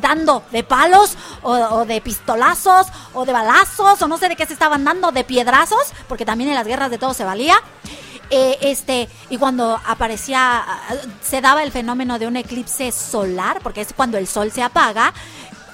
dando 0.00 0.44
de 0.50 0.62
palos 0.62 1.16
o, 1.42 1.84
de 1.84 2.00
pistolazos 2.00 2.86
o 3.12 3.24
de 3.24 3.32
balazos 3.32 4.00
o 4.00 4.08
no 4.08 4.18
sé 4.18 4.28
de 4.28 4.36
qué 4.36 4.46
se 4.46 4.52
estaban 4.52 4.84
dando, 4.84 5.12
de 5.12 5.24
piedrazos, 5.24 5.92
porque 6.08 6.24
también 6.24 6.50
en 6.50 6.56
las 6.56 6.66
guerras 6.66 6.90
de 6.90 6.98
todo 6.98 7.14
se 7.14 7.24
valía. 7.24 7.56
Eh, 8.30 8.58
este, 8.62 9.08
y 9.30 9.36
cuando 9.36 9.80
aparecía, 9.86 10.64
se 11.22 11.40
daba 11.40 11.62
el 11.62 11.72
fenómeno 11.72 12.18
de 12.18 12.26
un 12.26 12.36
eclipse 12.36 12.90
solar, 12.92 13.60
porque 13.62 13.82
es 13.82 13.92
cuando 13.92 14.18
el 14.18 14.26
sol 14.26 14.50
se 14.50 14.62
apaga, 14.62 15.12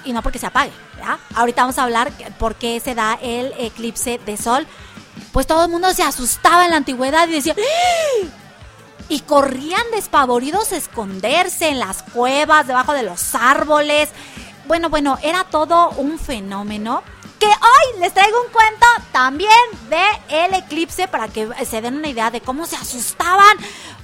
y 0.03 0.13
no 0.13 0.21
porque 0.21 0.39
se 0.39 0.47
apague, 0.47 0.71
¿ya? 0.97 1.19
Ahorita 1.35 1.61
vamos 1.61 1.77
a 1.77 1.83
hablar 1.83 2.11
por 2.39 2.55
qué 2.55 2.79
se 2.79 2.95
da 2.95 3.17
el 3.21 3.53
eclipse 3.57 4.19
de 4.25 4.37
sol. 4.37 4.67
Pues 5.31 5.47
todo 5.47 5.65
el 5.65 5.71
mundo 5.71 5.93
se 5.93 6.03
asustaba 6.03 6.65
en 6.65 6.71
la 6.71 6.77
antigüedad 6.77 7.27
y 7.27 7.33
decía, 7.33 7.55
¡Ah! 7.57 8.27
y 9.09 9.19
corrían 9.19 9.83
despavoridos 9.93 10.71
a 10.71 10.77
esconderse 10.77 11.69
en 11.69 11.79
las 11.79 12.01
cuevas, 12.01 12.67
debajo 12.67 12.93
de 12.93 13.03
los 13.03 13.35
árboles. 13.35 14.09
Bueno, 14.67 14.89
bueno, 14.89 15.17
era 15.21 15.43
todo 15.43 15.89
un 15.91 16.17
fenómeno 16.17 17.03
que 17.41 17.47
hoy 17.47 17.99
les 17.99 18.13
traigo 18.13 18.37
un 18.39 18.51
cuento 18.51 18.85
también 19.11 19.49
de 19.89 20.45
el 20.45 20.53
eclipse 20.53 21.07
para 21.07 21.27
que 21.27 21.49
se 21.65 21.81
den 21.81 21.95
una 21.95 22.07
idea 22.07 22.29
de 22.29 22.41
cómo 22.41 22.65
se 22.67 22.75
asustaban 22.75 23.57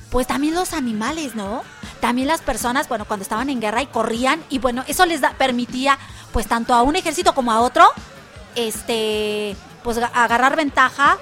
pues 0.09 0.25
también 0.25 0.55
los 0.55 0.73
animales, 0.73 1.35
¿no? 1.35 1.63
También 1.99 2.27
las 2.27 2.41
personas, 2.41 2.89
bueno, 2.89 3.05
cuando 3.05 3.23
estaban 3.23 3.49
en 3.49 3.61
guerra 3.61 3.81
y 3.81 3.87
corrían 3.87 4.43
y 4.49 4.59
bueno, 4.59 4.83
eso 4.87 5.05
les 5.05 5.21
permitía 5.37 5.99
pues 6.33 6.47
tanto 6.47 6.73
a 6.73 6.81
un 6.81 6.95
ejército 6.95 7.35
como 7.35 7.51
a 7.51 7.61
otro 7.61 7.87
este 8.55 9.55
pues 9.83 9.97
agarrar 9.97 10.55
ventaja 10.55 11.17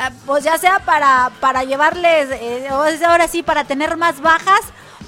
Ah, 0.00 0.12
pues 0.26 0.44
ya 0.44 0.56
sea 0.58 0.78
para, 0.78 1.32
para 1.40 1.64
llevarles, 1.64 2.28
eh, 2.30 2.68
ahora 2.68 3.26
sí, 3.26 3.42
para 3.42 3.64
tener 3.64 3.96
más 3.96 4.20
bajas, 4.20 4.60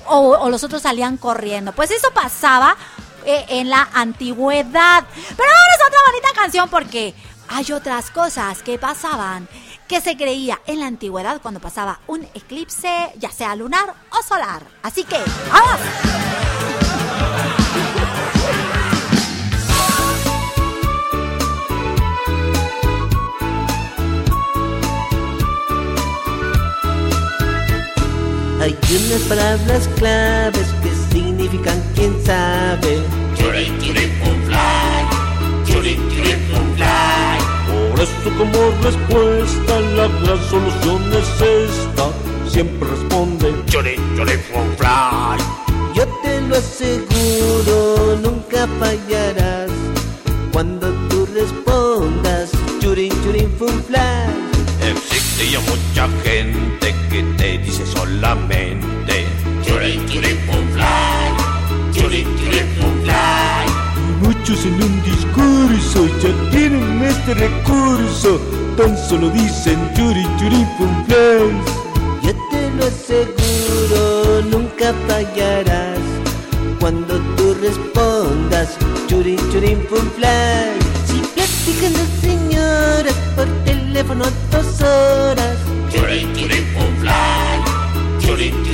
o, 0.06 0.48
los 0.50 0.64
otros 0.64 0.82
salían 0.82 1.16
corriendo. 1.16 1.70
Pues 1.70 1.92
eso 1.92 2.10
pasaba 2.12 2.76
eh, 3.24 3.44
en 3.48 3.70
la 3.70 3.88
antigüedad. 3.92 5.04
Pero 5.36 5.48
ahora 5.48 5.74
es 5.74 5.86
otra 5.86 5.98
bonita 6.06 6.28
canción 6.34 6.68
porque 6.68 7.14
hay 7.48 7.72
otras 7.72 8.10
cosas 8.10 8.62
que 8.62 8.78
pasaban 8.78 9.48
que 9.88 10.00
se 10.00 10.16
creía 10.16 10.60
en 10.66 10.78
la 10.78 10.86
antigüedad 10.86 11.42
cuando 11.42 11.58
pasaba 11.58 11.98
un 12.06 12.22
eclipse, 12.34 13.12
ya 13.16 13.30
sea 13.30 13.56
lunar 13.56 13.92
o 14.12 14.22
solar. 14.22 14.62
Así 14.82 15.02
que, 15.02 15.18
¡vamos! 15.50 15.80
Hay 28.60 28.78
unas 29.06 29.22
palabras 29.22 29.88
claves 29.96 30.68
que 30.82 30.89
significan 31.10 31.82
quién 31.94 32.12
sabe. 32.24 33.02
Churin, 33.36 33.78
churin, 33.80 34.10
fly. 34.46 35.02
Churin, 35.66 36.00
churin, 36.10 36.40
fly. 36.76 37.38
Por 37.68 38.00
eso 38.00 38.30
como 38.38 38.58
respuesta 38.82 39.80
la 39.96 40.06
gran 40.22 40.40
solución 40.48 41.02
es 41.12 41.42
esta. 41.42 42.10
Siempre 42.48 42.88
responde 42.88 43.54
Churin, 43.66 44.00
churin, 44.16 44.40
fly. 44.76 45.38
Yo 45.94 46.06
te 46.22 46.40
lo 46.42 46.56
aseguro, 46.56 48.16
nunca 48.22 48.66
fallarás 48.78 49.70
cuando 50.52 50.88
tú 51.08 51.26
respondas 51.32 52.50
Churin, 52.80 53.12
churin, 53.22 53.50
fly. 53.86 54.50
Existe 54.90 55.50
ya 55.52 55.60
mucha 55.60 56.08
gente 56.24 56.94
que 57.10 57.22
te 57.36 57.58
dice 57.58 57.86
solamente 57.86 58.59
en 64.64 64.74
un 64.74 65.02
discurso 65.02 66.06
ya 66.22 66.50
tienen 66.50 67.02
este 67.02 67.34
recurso 67.34 68.40
Tan 68.76 68.96
solo 68.96 69.30
dicen 69.30 69.78
churin, 69.94 70.28
churin, 70.38 70.66
fly 71.06 71.50
Yo 72.22 72.32
te 72.50 72.70
lo 72.76 72.84
aseguro, 72.86 74.42
nunca 74.50 74.94
fallarás 75.08 75.98
Cuando 76.78 77.18
tú 77.36 77.54
respondas 77.60 78.76
churin, 79.06 79.38
churin, 79.50 79.80
fly 79.88 80.70
Si 81.06 81.18
platican 81.34 81.92
las 81.92 82.08
señoras 82.20 83.14
por 83.36 83.46
teléfono 83.64 84.24
dos 84.50 84.80
horas. 84.82 85.56
Churin, 85.92 86.32
churin, 86.34 86.64
fly. 87.00 87.10
Churin, 88.20 88.52
churin, 88.52 88.64
fly. 88.64 88.69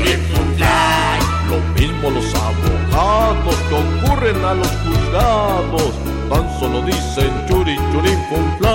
A 4.34 4.54
los 4.54 4.68
juzgados. 4.68 5.92
Tan 6.28 6.58
solo 6.58 6.82
dicen 6.82 7.30
churin, 7.48 7.78
churin, 7.92 8.18
fly. 8.58 8.66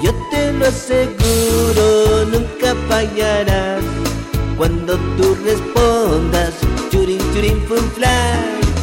Yo 0.00 0.14
te 0.30 0.52
lo 0.52 0.66
aseguro, 0.66 2.26
nunca 2.26 2.76
fallarás. 2.88 3.82
Cuando 4.56 4.96
tú 5.16 5.36
respondas, 5.44 6.54
churin, 6.90 7.18
churin, 7.34 7.60
fly. 7.66 8.06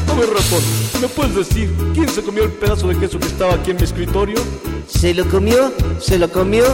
Dime, 0.07 0.25
ratón, 0.25 0.61
¿me 0.99 1.07
puedes 1.07 1.35
decir 1.35 1.73
quién 1.93 2.09
se 2.09 2.21
comió 2.21 2.43
el 2.43 2.51
pedazo 2.51 2.89
de 2.89 2.97
queso 2.97 3.17
que 3.17 3.27
estaba 3.27 3.53
aquí 3.53 3.71
en 3.71 3.77
mi 3.77 3.83
escritorio? 3.83 4.41
¿Se 4.89 5.13
lo 5.13 5.25
comió? 5.29 5.71
¿Se 6.01 6.19
lo 6.19 6.29
comió? 6.29 6.65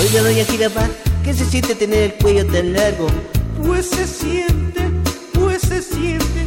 Oiga, 0.00 0.22
doña 0.22 0.44
Jirafa, 0.44 0.88
¿qué 1.22 1.34
se 1.34 1.44
siente 1.44 1.74
tener 1.74 2.02
el 2.02 2.14
cuello 2.14 2.46
tan 2.46 2.72
largo? 2.72 3.08
Pues 3.66 3.86
se 3.86 4.06
siente, 4.06 4.90
pues 5.32 5.62
se 5.62 5.82
siente. 5.82 6.46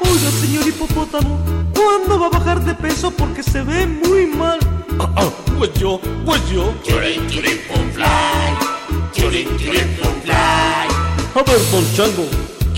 Oiga, 0.00 0.30
señor 0.40 0.66
hipopótamo, 0.66 1.38
¿cuándo 1.74 2.18
va 2.18 2.26
a 2.26 2.30
bajar 2.30 2.64
de 2.64 2.74
peso? 2.74 3.10
Porque 3.10 3.42
se 3.42 3.62
ve 3.62 3.86
muy 3.86 4.26
mal. 4.26 4.58
Ah, 4.98 5.10
ah, 5.16 5.30
pues 5.58 5.72
yo, 5.74 6.00
pues 6.24 6.40
yo. 6.50 6.74
A 11.34 11.42
ver, 11.42 11.60
don 11.72 11.94
Chango, 11.94 12.26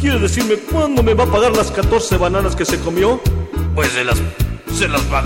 ¿quiere 0.00 0.18
decirme 0.18 0.54
cuándo 0.70 1.02
me 1.02 1.14
va 1.14 1.24
a 1.24 1.30
pagar 1.30 1.56
las 1.56 1.70
14 1.70 2.16
bananas 2.16 2.56
que 2.56 2.64
se 2.64 2.78
comió? 2.80 3.20
Pues 3.74 3.92
se 3.92 4.04
las, 4.04 4.18
se 4.72 4.88
las 4.88 5.02
va. 5.12 5.22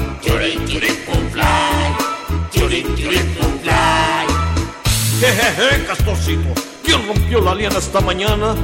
Jejeje, 5.21 5.85
Castorcito, 5.85 6.55
¿quién 6.83 7.07
rompió 7.07 7.43
la 7.43 7.55
liana 7.55 7.77
esta 7.79 8.01
mañana? 8.01 8.55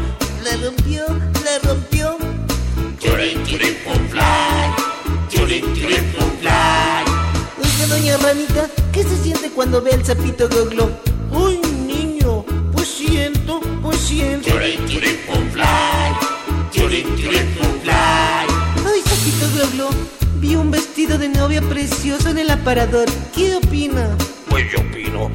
La 0.42 0.56
rompió, 0.64 1.04
la 1.44 1.58
rompió. 1.68 2.16
Oiga, 7.62 7.86
doña 7.94 8.16
Ranita, 8.16 8.70
¿qué 8.90 9.02
se 9.02 9.22
siente 9.22 9.50
cuando 9.50 9.82
ve 9.82 9.92
al 9.92 10.06
sapito 10.06 10.48
goglo? 10.48 10.88
Ay, 11.30 11.60
niño, 11.86 12.46
pues 12.72 12.88
siento, 12.88 13.60
pues 13.82 13.98
siento. 13.98 14.48
Ay, 18.86 19.02
sapito 19.04 19.46
goglo, 19.60 19.90
vi 20.40 20.56
un 20.56 20.70
vestido 20.70 21.18
de 21.18 21.28
novia 21.28 21.60
precioso 21.60 22.30
en 22.30 22.38
el 22.38 22.48
aparador. 22.48 23.06
¿Qué 23.34 23.56
opina? 23.56 24.16
Pues 24.56 24.72
yo 24.72 24.78
opino. 24.80 25.30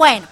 Bueno, 0.00 0.26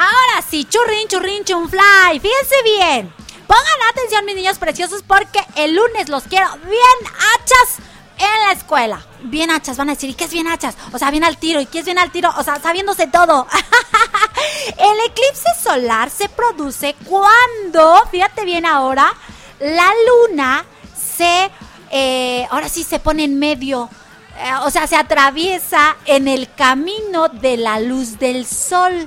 ahora 0.00 0.42
sí, 0.48 0.64
churrin, 0.64 1.08
churrin, 1.08 1.44
chunfly. 1.44 2.20
Fíjense 2.20 2.56
bien. 2.64 3.14
Pongan 3.46 3.88
atención, 3.90 4.24
mis 4.24 4.36
niños 4.36 4.58
preciosos, 4.58 5.02
porque 5.06 5.40
el 5.56 5.74
lunes 5.74 6.08
los 6.08 6.22
quiero 6.24 6.46
bien 6.62 7.14
hachas 7.34 7.84
en 8.18 8.46
la 8.46 8.52
escuela. 8.52 9.04
Bien 9.22 9.50
hachas, 9.50 9.76
van 9.76 9.90
a 9.90 9.94
decir, 9.94 10.10
¿y 10.10 10.14
qué 10.14 10.24
es 10.24 10.32
bien 10.32 10.48
hachas? 10.48 10.76
O 10.92 10.98
sea, 10.98 11.10
bien 11.10 11.24
al 11.24 11.36
tiro, 11.36 11.60
¿y 11.60 11.66
qué 11.66 11.80
es 11.80 11.84
bien 11.84 11.98
al 11.98 12.12
tiro? 12.12 12.32
O 12.38 12.44
sea, 12.44 12.60
sabiéndose 12.60 13.08
todo. 13.08 13.46
el 14.78 15.10
eclipse 15.10 15.48
solar 15.62 16.10
se 16.10 16.28
produce 16.28 16.94
cuando, 17.04 18.02
fíjate 18.10 18.44
bien 18.44 18.66
ahora, 18.66 19.12
la 19.58 19.90
luna 20.06 20.64
se, 21.16 21.50
eh, 21.90 22.46
ahora 22.50 22.68
sí 22.68 22.84
se 22.84 23.00
pone 23.00 23.24
en 23.24 23.38
medio. 23.38 23.90
Eh, 24.42 24.52
o 24.64 24.70
sea, 24.70 24.86
se 24.86 24.96
atraviesa 24.96 25.96
en 26.06 26.28
el 26.28 26.52
camino 26.54 27.28
de 27.28 27.56
la 27.56 27.80
luz 27.80 28.18
del 28.18 28.46
sol 28.46 29.06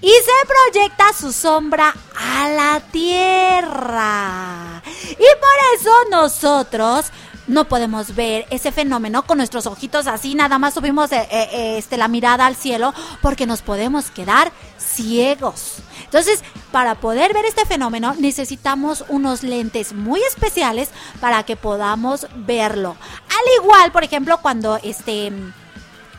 y 0.00 0.08
se 0.08 0.46
proyecta 0.72 1.12
su 1.12 1.32
sombra 1.32 1.94
a 2.16 2.48
la 2.48 2.80
tierra. 2.92 4.82
Y 5.12 5.16
por 5.16 5.74
eso 5.74 5.90
nosotros 6.10 7.06
no 7.48 7.66
podemos 7.66 8.14
ver 8.14 8.46
ese 8.50 8.70
fenómeno 8.70 9.26
con 9.26 9.38
nuestros 9.38 9.66
ojitos 9.66 10.06
así, 10.06 10.34
nada 10.34 10.58
más 10.58 10.74
subimos 10.74 11.10
eh, 11.12 11.26
eh, 11.30 11.78
este, 11.78 11.96
la 11.96 12.06
mirada 12.06 12.46
al 12.46 12.54
cielo 12.54 12.94
porque 13.22 13.46
nos 13.46 13.62
podemos 13.62 14.10
quedar 14.10 14.52
ciegos. 14.78 15.76
Entonces, 16.08 16.42
para 16.72 16.94
poder 16.94 17.34
ver 17.34 17.44
este 17.44 17.66
fenómeno 17.66 18.14
necesitamos 18.18 19.04
unos 19.08 19.42
lentes 19.42 19.92
muy 19.92 20.20
especiales 20.22 20.88
para 21.20 21.42
que 21.42 21.56
podamos 21.56 22.26
verlo. 22.34 22.96
Al 23.28 23.62
igual, 23.62 23.92
por 23.92 24.04
ejemplo, 24.04 24.38
cuando 24.40 24.78
este 24.82 25.30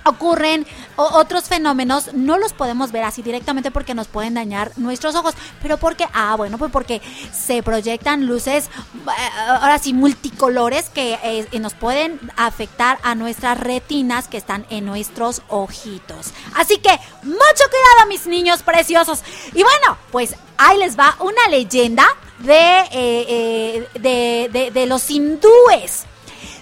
ocurren 0.09 0.67
otros 0.95 1.45
fenómenos, 1.45 2.13
no 2.13 2.37
los 2.37 2.53
podemos 2.53 2.91
ver 2.91 3.03
así 3.03 3.21
directamente 3.21 3.71
porque 3.71 3.93
nos 3.95 4.07
pueden 4.07 4.33
dañar 4.33 4.71
nuestros 4.77 5.15
ojos. 5.15 5.33
Pero 5.61 5.77
porque, 5.77 6.05
ah, 6.13 6.35
bueno, 6.35 6.57
pues 6.57 6.71
porque 6.71 7.01
se 7.31 7.63
proyectan 7.63 8.25
luces, 8.25 8.65
eh, 8.67 9.39
ahora 9.47 9.79
sí, 9.79 9.93
multicolores 9.93 10.89
que 10.89 11.17
eh, 11.23 11.59
nos 11.59 11.73
pueden 11.73 12.19
afectar 12.35 12.99
a 13.03 13.15
nuestras 13.15 13.59
retinas 13.59 14.27
que 14.27 14.37
están 14.37 14.65
en 14.69 14.85
nuestros 14.85 15.41
ojitos. 15.47 16.31
Así 16.55 16.77
que, 16.77 16.89
mucho 17.23 17.63
cuidado, 17.69 18.07
mis 18.09 18.27
niños 18.27 18.63
preciosos. 18.63 19.21
Y 19.53 19.63
bueno, 19.63 19.97
pues 20.11 20.35
ahí 20.57 20.77
les 20.77 20.97
va 20.99 21.15
una 21.19 21.47
leyenda 21.49 22.05
de, 22.39 22.83
eh, 22.91 23.87
de- 23.99 24.71
de 24.71 24.85
los 24.85 25.09
hindúes. 25.09 26.05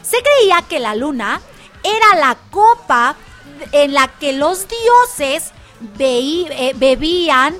Se 0.01 0.17
creía 0.21 0.61
que 0.67 0.79
la 0.79 0.95
luna 0.95 1.41
era 1.83 2.19
la 2.19 2.37
copa 2.49 3.15
en 3.71 3.93
la 3.93 4.07
que 4.07 4.33
los 4.33 4.67
dioses 4.67 5.51
eh, 5.99 6.73
bebían 6.75 7.55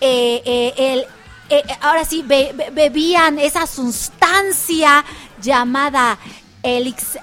eh, 0.00 0.42
eh, 0.44 0.74
el 0.76 1.06
eh, 1.48 1.62
ahora 1.80 2.04
sí 2.04 2.22
be- 2.22 2.52
be- 2.54 2.70
bebían 2.70 3.38
esa 3.38 3.66
sustancia 3.66 5.04
llamada 5.40 6.18
elix, 6.62 7.18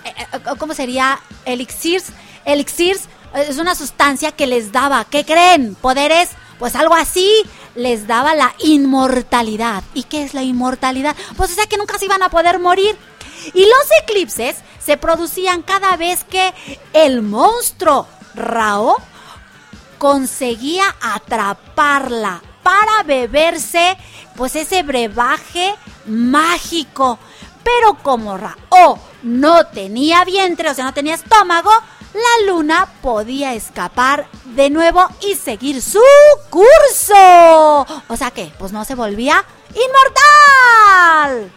¿cómo 0.57 0.73
sería? 0.73 1.19
Elixirs, 1.45 2.07
elixirs 2.45 3.07
es 3.33 3.57
una 3.57 3.75
sustancia 3.75 4.31
que 4.31 4.47
les 4.47 4.71
daba, 4.71 5.05
¿qué 5.05 5.23
creen? 5.25 5.75
Poderes, 5.75 6.29
pues 6.57 6.75
algo 6.75 6.95
así 6.95 7.29
les 7.75 8.07
daba 8.07 8.35
la 8.35 8.53
inmortalidad. 8.59 9.83
¿Y 9.93 10.03
qué 10.03 10.23
es 10.23 10.33
la 10.33 10.43
inmortalidad? 10.43 11.15
Pues 11.37 11.51
o 11.51 11.55
sea 11.55 11.67
que 11.67 11.77
nunca 11.77 11.97
se 11.97 12.05
iban 12.05 12.21
a 12.23 12.29
poder 12.29 12.59
morir. 12.59 12.97
Y 13.53 13.61
los 13.61 13.87
eclipses 14.01 14.57
se 14.79 14.97
producían 14.97 15.61
cada 15.61 15.97
vez 15.97 16.23
que 16.23 16.53
el 16.93 17.21
monstruo 17.21 18.07
Rao 18.35 18.97
conseguía 19.97 20.95
atraparla 21.01 22.41
para 22.63 23.03
beberse 23.03 23.97
pues 24.35 24.55
ese 24.55 24.83
brebaje 24.83 25.75
mágico. 26.05 27.19
Pero 27.63 27.95
como 28.01 28.37
Rao 28.37 28.99
no 29.21 29.65
tenía 29.67 30.23
vientre, 30.23 30.69
o 30.69 30.73
sea, 30.73 30.85
no 30.85 30.93
tenía 30.93 31.15
estómago, 31.15 31.71
la 32.13 32.45
luna 32.47 32.87
podía 33.01 33.53
escapar 33.53 34.27
de 34.55 34.69
nuevo 34.69 35.05
y 35.21 35.35
seguir 35.35 35.81
su 35.81 36.01
curso. 36.49 37.85
O 38.07 38.15
sea 38.17 38.31
que, 38.31 38.51
pues 38.57 38.71
no 38.71 38.85
se 38.85 38.95
volvía 38.95 39.43
inmortal. 39.69 41.51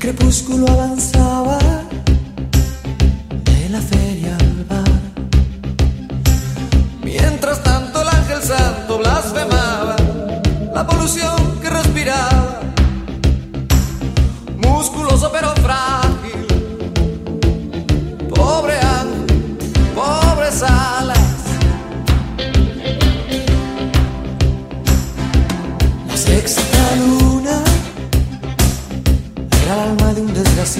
crepúsculo 0.00 0.66
avanzaba 0.66 1.58
de 3.44 3.68
la 3.68 3.80
feria 3.82 4.34
al 4.34 4.64
bar. 4.64 5.00
Mientras 7.04 7.62
tanto 7.62 8.00
el 8.00 8.08
ángel 8.08 8.42
santo 8.42 8.98
blasfemaba 8.98 9.96
la 10.74 10.86
polución 10.86 11.60
que 11.60 11.68
respiraba, 11.68 12.60
musculoso 14.56 15.30
pero 15.30 15.54
frágil. 15.56 15.99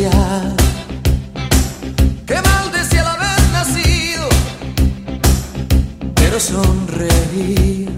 iglesia. 0.00 0.54
Qué 2.26 2.40
maldecía 2.42 3.00
el 3.00 3.06
haber 3.06 3.42
nacido, 3.52 4.28
pero 6.14 6.40
sonreí. 6.40 7.88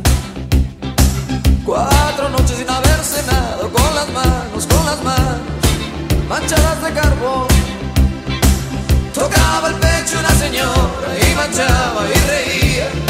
Cuatro 1.64 2.28
noches 2.30 2.56
sin 2.56 2.68
haber 2.68 3.00
cenado, 3.04 3.70
con 3.70 3.94
las 3.94 4.08
manos, 4.10 4.66
con 4.66 4.84
las 4.84 5.02
manos, 5.02 5.64
manchadas 6.28 6.82
de 6.82 6.92
carbón. 6.92 7.46
Tocaba 9.14 9.68
el 9.68 9.74
pecho 9.76 10.18
una 10.18 10.30
señora 10.30 11.08
y 11.20 11.34
manchaba 11.34 12.02
y 12.08 12.18
reía. 12.28 13.01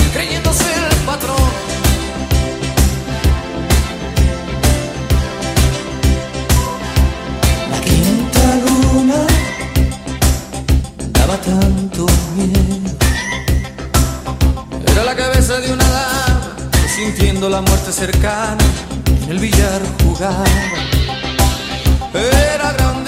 tanto 11.43 12.07
miedo. 12.37 12.91
Era 14.87 15.05
la 15.05 15.15
cabeza 15.15 15.61
de 15.61 15.73
una 15.73 15.85
dama 15.85 16.57
sintiendo 16.97 17.49
la 17.49 17.61
muerte 17.61 17.93
cercana 17.93 18.65
en 19.25 19.31
el 19.31 19.39
billar 19.39 19.83
jugaba. 20.03 20.45
Era 22.15 22.73
grande 22.73 23.02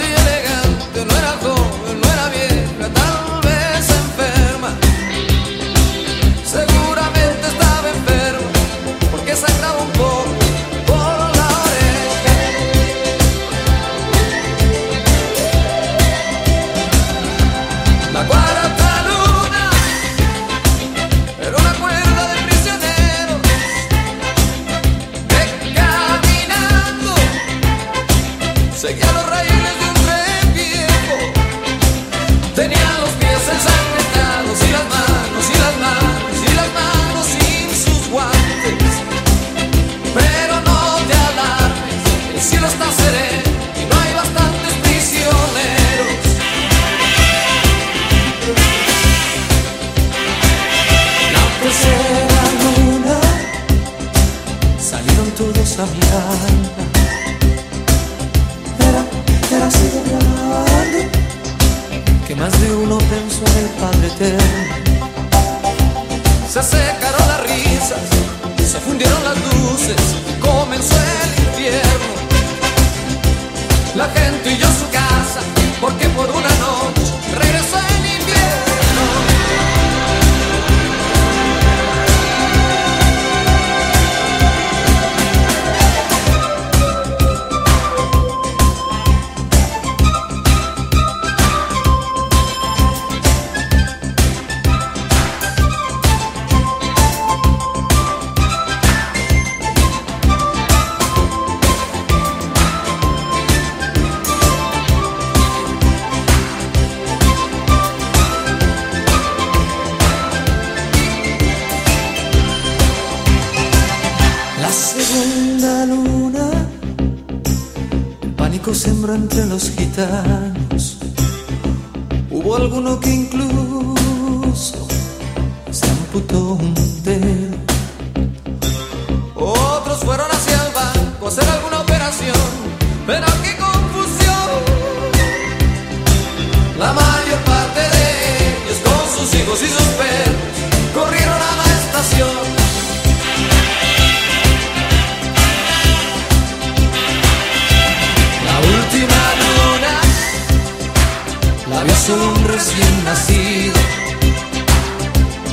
es 152.05 152.11
un 152.11 152.45
recién 152.49 153.05
nacido, 153.05 153.81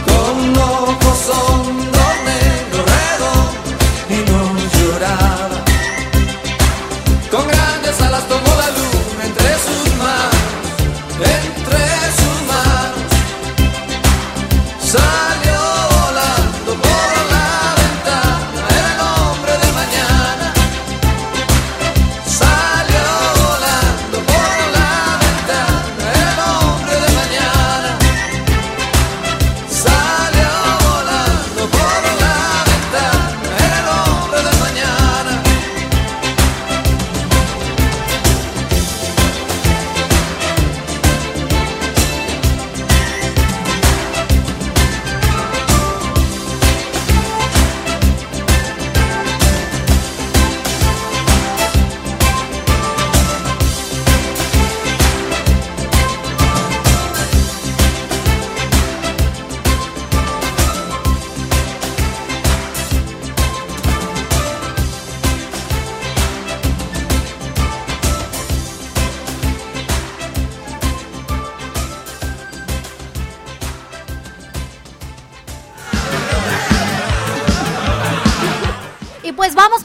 con 0.05 0.57
ojos 0.57 1.17
son 1.17 1.90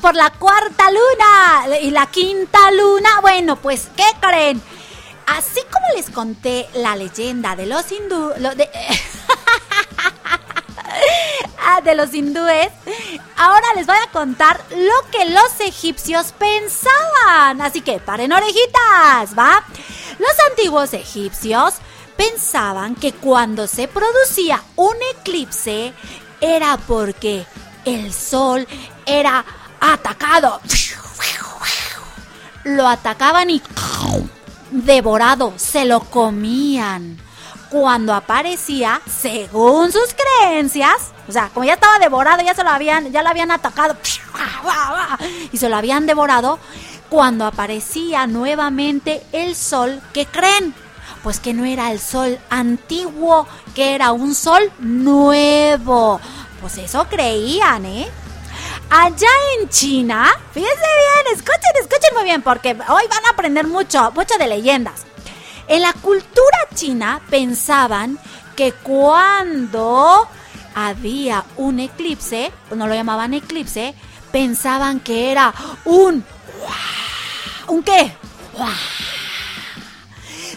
por 0.06 0.14
la 0.14 0.30
cuarta 0.30 0.84
luna 0.92 1.78
y 1.82 1.90
la 1.90 2.06
quinta 2.06 2.70
luna. 2.70 3.20
Bueno, 3.22 3.56
pues, 3.56 3.88
¿qué 3.96 4.04
creen? 4.20 4.62
Así 5.26 5.60
como 5.62 5.84
les 5.96 6.10
conté 6.10 6.68
la 6.74 6.94
leyenda 6.94 7.56
de 7.56 7.66
los 7.66 7.90
hindú... 7.90 8.28
de, 8.28 8.70
Ah, 11.60 11.80
de 11.80 11.96
los 11.96 12.14
hindúes, 12.14 12.68
ahora 13.36 13.66
les 13.74 13.88
voy 13.88 13.96
a 13.96 14.06
contar 14.12 14.64
lo 14.70 15.10
que 15.10 15.28
los 15.28 15.58
egipcios 15.58 16.32
pensaban. 16.38 17.60
Así 17.60 17.80
que 17.80 17.98
paren 17.98 18.32
orejitas, 18.32 19.36
¿va? 19.36 19.64
Los 20.20 20.30
antiguos 20.50 20.92
egipcios 20.92 21.74
pensaban 22.16 22.94
que 22.94 23.12
cuando 23.12 23.66
se 23.66 23.88
producía 23.88 24.62
un 24.76 24.94
eclipse 25.16 25.92
era 26.40 26.76
porque 26.76 27.44
el 27.84 28.14
sol 28.14 28.68
era 29.04 29.44
atacado. 29.80 30.60
Lo 32.64 32.88
atacaban 32.88 33.50
y 33.50 33.62
devorado, 34.70 35.52
se 35.56 35.84
lo 35.84 36.00
comían. 36.00 37.18
Cuando 37.70 38.14
aparecía, 38.14 39.00
según 39.06 39.92
sus 39.92 40.14
creencias, 40.14 41.12
o 41.28 41.32
sea, 41.32 41.48
como 41.52 41.64
ya 41.64 41.74
estaba 41.74 41.98
devorado, 41.98 42.42
ya 42.42 42.54
se 42.54 42.62
lo 42.62 42.70
habían, 42.70 43.10
ya 43.12 43.22
lo 43.22 43.28
habían 43.28 43.50
atacado 43.50 43.96
y 45.52 45.58
se 45.58 45.68
lo 45.68 45.76
habían 45.76 46.06
devorado, 46.06 46.58
cuando 47.08 47.44
aparecía 47.44 48.26
nuevamente 48.26 49.22
el 49.32 49.56
sol, 49.56 50.00
¿qué 50.12 50.26
creen? 50.26 50.74
Pues 51.22 51.40
que 51.40 51.54
no 51.54 51.64
era 51.64 51.90
el 51.90 52.00
sol 52.00 52.38
antiguo, 52.50 53.46
que 53.74 53.94
era 53.94 54.12
un 54.12 54.34
sol 54.34 54.70
nuevo. 54.78 56.20
Pues 56.60 56.78
eso 56.78 57.06
creían, 57.08 57.84
¿eh? 57.84 58.08
Allá 58.88 59.28
en 59.58 59.68
China, 59.68 60.32
fíjense 60.52 60.76
bien, 60.76 61.36
escuchen, 61.36 61.72
escuchen 61.80 62.14
muy 62.14 62.24
bien, 62.24 62.42
porque 62.42 62.70
hoy 62.70 63.04
van 63.10 63.26
a 63.26 63.30
aprender 63.30 63.66
mucho, 63.66 64.12
mucho 64.12 64.38
de 64.38 64.46
leyendas. 64.46 65.04
En 65.66 65.82
la 65.82 65.92
cultura 65.92 66.56
china 66.74 67.20
pensaban 67.28 68.18
que 68.54 68.72
cuando 68.72 70.28
había 70.74 71.44
un 71.56 71.80
eclipse, 71.80 72.52
pues 72.68 72.78
no 72.78 72.86
lo 72.86 72.94
llamaban 72.94 73.34
eclipse, 73.34 73.94
pensaban 74.30 75.00
que 75.00 75.32
era 75.32 75.52
un... 75.84 76.24
¿Un 77.66 77.82
qué? 77.82 78.16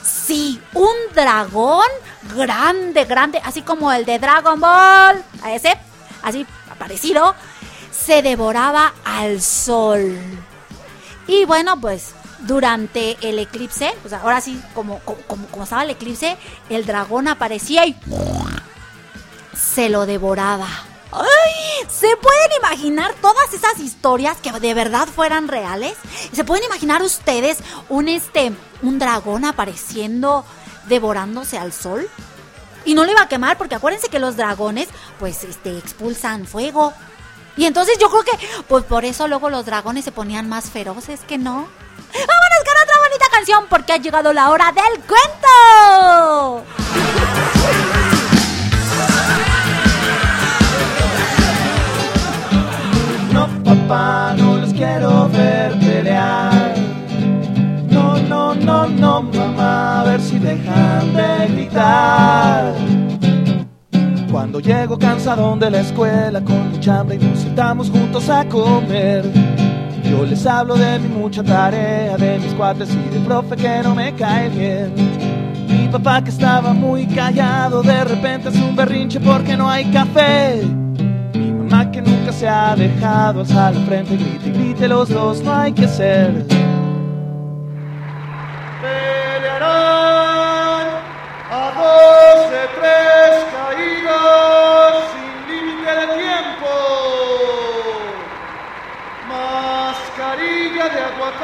Sí, 0.03 0.61
un 0.75 0.95
dragón 1.15 1.87
grande, 2.35 3.05
grande, 3.05 3.41
así 3.43 3.63
como 3.63 3.91
el 3.91 4.05
de 4.05 4.19
Dragon 4.19 4.59
Ball, 4.59 5.23
ese, 5.47 5.75
así 6.21 6.45
parecido, 6.77 7.35
se 8.09 8.23
devoraba 8.23 8.91
al 9.05 9.39
sol. 9.39 10.17
Y 11.27 11.45
bueno, 11.45 11.79
pues 11.79 12.15
durante 12.39 13.17
el 13.21 13.37
eclipse, 13.37 13.93
sea, 14.09 14.21
ahora 14.21 14.41
sí, 14.41 14.59
como, 14.73 14.99
como, 15.01 15.61
estaba 15.61 15.83
el 15.83 15.91
eclipse, 15.91 16.35
el 16.71 16.87
dragón 16.87 17.27
aparecía 17.27 17.85
y 17.85 17.95
se 19.55 19.89
lo 19.89 20.07
devoraba. 20.07 20.67
¿Se 21.87 22.07
pueden 22.17 22.49
imaginar 22.57 23.13
todas 23.21 23.53
esas 23.53 23.77
historias 23.77 24.37
que 24.37 24.53
de 24.53 24.73
verdad 24.73 25.07
fueran 25.07 25.47
reales? 25.47 25.93
¿Se 26.33 26.43
pueden 26.43 26.65
imaginar 26.65 27.03
ustedes 27.03 27.59
un 27.89 28.07
este 28.07 28.53
un 28.81 28.97
dragón 28.97 29.45
apareciendo 29.45 30.43
devorándose 30.87 31.59
al 31.59 31.73
sol? 31.73 32.09
Y 32.85 32.95
no 32.95 33.05
le 33.05 33.11
iba 33.11 33.21
a 33.21 33.27
quemar 33.27 33.59
porque 33.59 33.75
acuérdense 33.75 34.09
que 34.09 34.17
los 34.17 34.35
dragones 34.35 34.89
pues 35.19 35.43
este 35.43 35.77
expulsan 35.77 36.47
fuego. 36.47 36.91
Y 37.59 37.65
entonces 37.65 37.97
yo 37.99 38.09
creo 38.09 38.23
que 38.23 38.39
pues 38.69 38.85
por 38.85 39.03
eso 39.03 39.27
luego 39.27 39.49
los 39.49 39.65
dragones 39.65 40.05
se 40.05 40.13
ponían 40.13 40.47
más 40.47 40.69
feroces 40.69 41.19
que 41.27 41.37
no. 41.37 41.67
Vámonos 42.13 42.59
con 42.63 42.73
otra 42.83 42.95
bonita 43.05 43.25
canción 43.29 43.65
porque 43.69 43.91
ha 43.91 43.97
llegado 43.97 44.31
la 44.31 44.49
hora 44.49 44.71
del 44.71 45.03
cuento. 45.03 46.63
No, 53.33 53.63
papá, 53.65 54.35
no 54.37 54.55
los 54.59 54.71
quiero 54.71 55.27
ver 55.27 55.77
pelear. 55.79 56.75
No, 57.89 58.19
no, 58.19 58.55
no, 58.55 58.87
no, 58.87 59.21
mamá, 59.21 59.99
a 59.99 60.03
ver 60.05 60.21
si 60.21 60.39
dejan 60.39 61.13
de 61.13 61.47
gritar. 61.47 62.88
Cuando 64.59 64.77
llego 64.77 64.99
cansado 64.99 65.55
de 65.55 65.71
la 65.71 65.79
escuela 65.79 66.43
con 66.43 66.71
mucha 66.71 66.99
hambre 66.99 67.15
y 67.15 67.19
nos 67.19 67.39
sentamos 67.39 67.89
juntos 67.89 68.29
a 68.29 68.43
comer. 68.43 69.23
Yo 70.03 70.25
les 70.25 70.45
hablo 70.45 70.75
de 70.75 70.99
mi 70.99 71.07
mucha 71.07 71.41
tarea, 71.41 72.17
de 72.17 72.39
mis 72.39 72.53
cuates 72.55 72.89
y 72.93 73.09
del 73.09 73.23
profe 73.23 73.55
que 73.55 73.81
no 73.83 73.95
me 73.95 74.13
cae 74.15 74.49
bien. 74.49 74.93
Mi 75.69 75.87
papá 75.87 76.21
que 76.21 76.31
estaba 76.31 76.73
muy 76.73 77.05
callado, 77.05 77.81
de 77.81 78.03
repente 78.03 78.49
es 78.49 78.55
un 78.55 78.75
berrinche 78.75 79.21
porque 79.21 79.55
no 79.55 79.69
hay 79.69 79.85
café. 79.93 80.61
Mi 81.33 81.53
mamá 81.53 81.89
que 81.89 82.01
nunca 82.01 82.33
se 82.33 82.49
ha 82.49 82.75
dejado 82.75 83.41
alzar 83.41 83.73
la 83.73 83.81
frente, 83.85 84.17
grite 84.17 84.49
y 84.49 84.51
grite 84.51 84.87
los 84.89 85.07
dos, 85.07 85.41
no 85.41 85.53
hay 85.53 85.71
que 85.71 85.87
ser. 85.87 86.58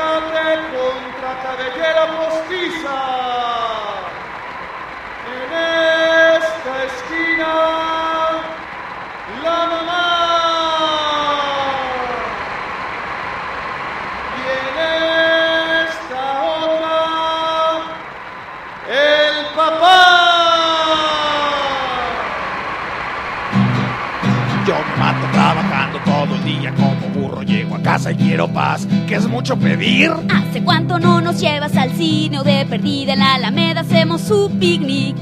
Aguacate 0.05 0.61
contra 0.75 1.31
cabellera 1.41 2.05
postiza. 2.17 3.24
Casa 27.85 28.11
y 28.11 28.15
quiero 28.15 28.47
paz, 28.47 28.87
que 29.07 29.13
es 29.13 29.27
mucho 29.27 29.59
pedir. 29.59 30.11
¿Hace 30.33 30.63
cuánto 30.63 30.97
no 30.97 31.21
nos 31.21 31.39
llevas 31.39 31.77
al 31.77 31.91
cine 31.91 32.39
o 32.39 32.43
de 32.43 32.65
perdida 32.65 33.13
en 33.13 33.19
la 33.19 33.35
Alameda 33.35 33.81
hacemos 33.81 34.21
su 34.21 34.49
picnic? 34.59 35.15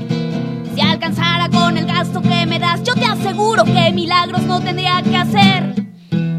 Si 0.73 0.79
alcanzara 0.79 1.49
con 1.49 1.77
el 1.77 1.85
gasto 1.85 2.21
que 2.21 2.45
me 2.45 2.59
das, 2.59 2.81
yo 2.83 2.93
te 2.95 3.03
aseguro 3.03 3.65
que 3.65 3.91
milagros 3.91 4.43
no 4.43 4.61
tendría 4.61 5.01
que 5.01 5.17
hacer. 5.17 5.75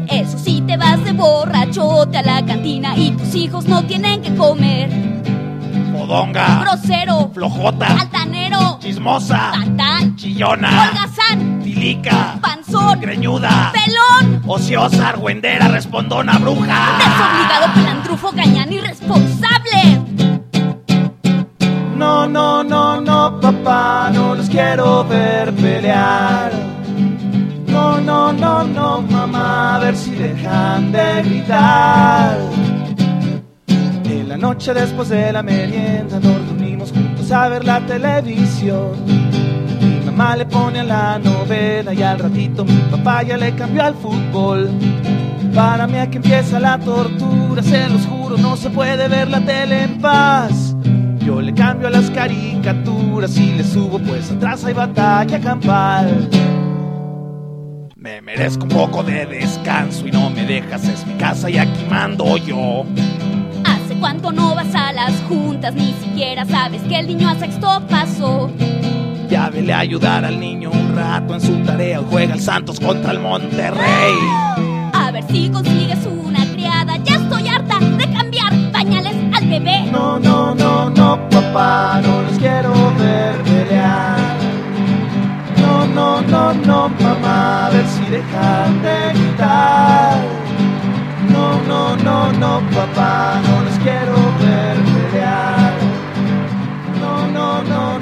Eso 0.09 0.39
sí, 0.39 0.63
te 0.65 0.77
vas 0.77 1.03
de 1.03 1.11
borrachote 1.11 2.17
a 2.17 2.23
la 2.23 2.43
cantina 2.43 2.97
y 2.97 3.11
tus 3.11 3.35
hijos 3.35 3.65
no 3.67 3.83
tienen 3.83 4.23
que 4.23 4.33
comer. 4.33 4.89
Fodonga, 5.91 6.61
Grosero, 6.61 7.29
flojota, 7.35 7.85
altanero, 7.85 8.79
chismosa, 8.81 9.51
patán, 9.51 10.15
chillona, 10.15 10.91
tilica, 11.75 12.39
panzón, 12.41 13.01
greñuda, 13.01 13.73
pelón, 13.73 14.41
ociosa, 14.47 15.09
argüendera, 15.09 15.67
respondona, 15.67 16.37
bruja. 16.37 16.97
desobligado, 16.97 17.73
pelantrufo, 17.73 18.31
gañán, 18.31 18.71
irresponsable. 18.71 20.01
No, 21.97 22.27
no, 22.27 22.63
no, 22.63 23.01
no, 23.01 23.39
papá, 23.41 24.09
no 24.13 24.35
los 24.35 24.49
quiero 24.49 25.03
ver 25.05 25.53
pelear. 25.53 26.51
No, 27.67 27.99
no, 27.99 28.31
no, 28.31 28.63
no, 28.63 29.01
mamá, 29.01 29.75
a 29.75 29.79
ver 29.79 29.97
si 29.97 30.11
dejan 30.11 30.93
de 30.93 31.23
gritar. 31.23 32.37
En 34.05 34.29
la 34.29 34.37
noche 34.37 34.73
después 34.73 35.09
de 35.09 35.33
la 35.33 35.43
merienda 35.43 36.19
nos 36.21 36.35
reunimos 36.47 36.91
juntos 36.91 37.29
a 37.31 37.49
ver 37.49 37.65
la 37.65 37.85
televisión. 37.85 39.24
Mamá 40.15 40.37
le 40.37 40.45
pone 40.45 40.79
a 40.79 40.83
la 40.85 41.19
novela 41.19 41.93
y 41.93 42.01
al 42.01 42.17
ratito 42.17 42.63
mi 42.63 42.77
papá 42.89 43.21
ya 43.23 43.35
le 43.35 43.53
cambió 43.53 43.83
al 43.83 43.95
fútbol. 43.95 44.69
Para 45.53 45.87
mí 45.87 45.97
aquí 45.97 46.15
empieza 46.15 46.57
la 46.57 46.79
tortura, 46.79 47.61
se 47.61 47.89
los 47.89 48.05
juro, 48.05 48.37
no 48.37 48.55
se 48.55 48.69
puede 48.69 49.09
ver 49.09 49.29
la 49.29 49.41
tele 49.41 49.83
en 49.83 49.99
paz. 49.99 50.73
Yo 51.19 51.41
le 51.41 51.53
cambio 51.53 51.89
a 51.89 51.91
las 51.91 52.09
caricaturas 52.11 53.37
y 53.37 53.55
le 53.55 53.63
subo, 53.65 53.99
pues 53.99 54.31
atrás 54.31 54.63
hay 54.63 54.73
batalla 54.73 55.37
campal. 55.41 56.29
Me 57.97 58.21
merezco 58.21 58.63
un 58.63 58.69
poco 58.69 59.03
de 59.03 59.25
descanso 59.25 60.07
y 60.07 60.11
no 60.11 60.29
me 60.29 60.45
dejas, 60.45 60.87
es 60.87 61.05
mi 61.05 61.15
casa 61.15 61.49
y 61.49 61.57
aquí 61.57 61.85
mando 61.89 62.37
yo. 62.37 62.85
¿Hace 63.65 63.99
cuánto 63.99 64.31
no 64.31 64.55
vas 64.55 64.73
a 64.73 64.93
las 64.93 65.11
juntas? 65.27 65.75
Ni 65.75 65.93
siquiera 66.01 66.45
sabes 66.45 66.81
que 66.83 66.99
el 66.99 67.07
niño 67.07 67.27
a 67.27 67.35
sexto 67.35 67.81
pasó. 67.89 68.49
Ya 69.29 69.49
vele 69.49 69.73
a 69.73 69.79
ayudar 69.79 70.23
al 70.23 70.39
niño 70.39 70.69
un 70.71 70.95
rato 70.95 71.33
en 71.33 71.41
su 71.41 71.57
tarea. 71.63 72.01
Juega 72.09 72.35
el 72.35 72.41
Santos 72.41 72.79
contra 72.79 73.11
el 73.11 73.19
Monterrey. 73.19 74.15
A 74.93 75.11
ver 75.11 75.23
si 75.29 75.49
consigues 75.49 75.99
una 76.05 76.45
criada. 76.53 76.97
Ya 76.97 77.15
estoy 77.15 77.47
harta 77.47 77.79
de 77.79 78.11
cambiar 78.13 78.53
pañales 78.71 79.15
al 79.33 79.47
bebé. 79.47 79.85
No, 79.91 80.19
no, 80.19 80.53
no, 80.53 80.89
no, 80.89 81.29
papá, 81.29 82.01
no 82.03 82.21
los 82.21 82.37
quiero 82.37 82.71
ver 82.99 83.35
pelear. 83.43 84.17
No, 85.57 85.87
no, 85.87 86.21
no, 86.21 86.53
no, 86.53 86.89
mamá, 86.99 87.67
a 87.67 87.69
ver 87.71 87.85
si 87.87 88.05
dejan 88.11 88.81
de 88.83 89.19
gritar. 89.19 90.17
No, 91.31 91.61
no, 91.67 91.95
no, 91.97 92.31
no, 92.33 92.61
papá, 92.69 93.41
no 93.47 93.63
los 93.63 93.73
quiero 93.79 94.13
ver 94.39 94.77
pelear. 95.11 95.73
No, 97.01 97.27
no, 97.27 97.63
no, 97.63 97.94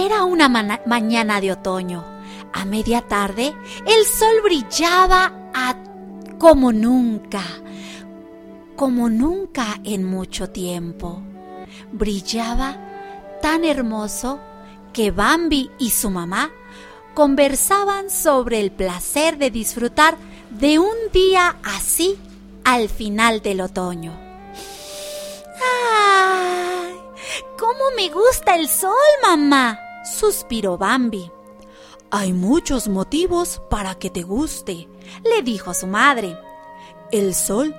Era 0.00 0.22
una 0.22 0.48
mañana 0.48 1.40
de 1.40 1.50
otoño. 1.50 2.04
A 2.52 2.64
media 2.64 3.00
tarde, 3.00 3.52
el 3.84 4.04
sol 4.04 4.42
brillaba 4.44 5.32
como 6.38 6.72
nunca, 6.72 7.42
como 8.76 9.08
nunca 9.08 9.80
en 9.82 10.04
mucho 10.04 10.50
tiempo. 10.50 11.20
Brillaba 11.90 12.76
tan 13.42 13.64
hermoso 13.64 14.38
que 14.92 15.10
Bambi 15.10 15.72
y 15.80 15.90
su 15.90 16.10
mamá 16.10 16.52
conversaban 17.14 18.08
sobre 18.08 18.60
el 18.60 18.70
placer 18.70 19.36
de 19.36 19.50
disfrutar 19.50 20.16
de 20.50 20.78
un 20.78 20.96
día 21.12 21.56
así 21.64 22.16
al 22.62 22.88
final 22.88 23.42
del 23.42 23.62
otoño. 23.62 24.16
¡Ay! 25.60 26.94
¿Cómo 27.58 27.90
me 27.96 28.08
gusta 28.10 28.54
el 28.54 28.68
sol, 28.68 28.94
mamá? 29.22 29.80
Suspiró 30.14 30.78
Bambi. 30.78 31.30
Hay 32.10 32.32
muchos 32.32 32.88
motivos 32.88 33.60
para 33.68 33.94
que 33.96 34.10
te 34.10 34.22
guste, 34.22 34.88
le 35.24 35.42
dijo 35.42 35.74
su 35.74 35.86
madre. 35.86 36.36
El 37.10 37.34
sol 37.34 37.74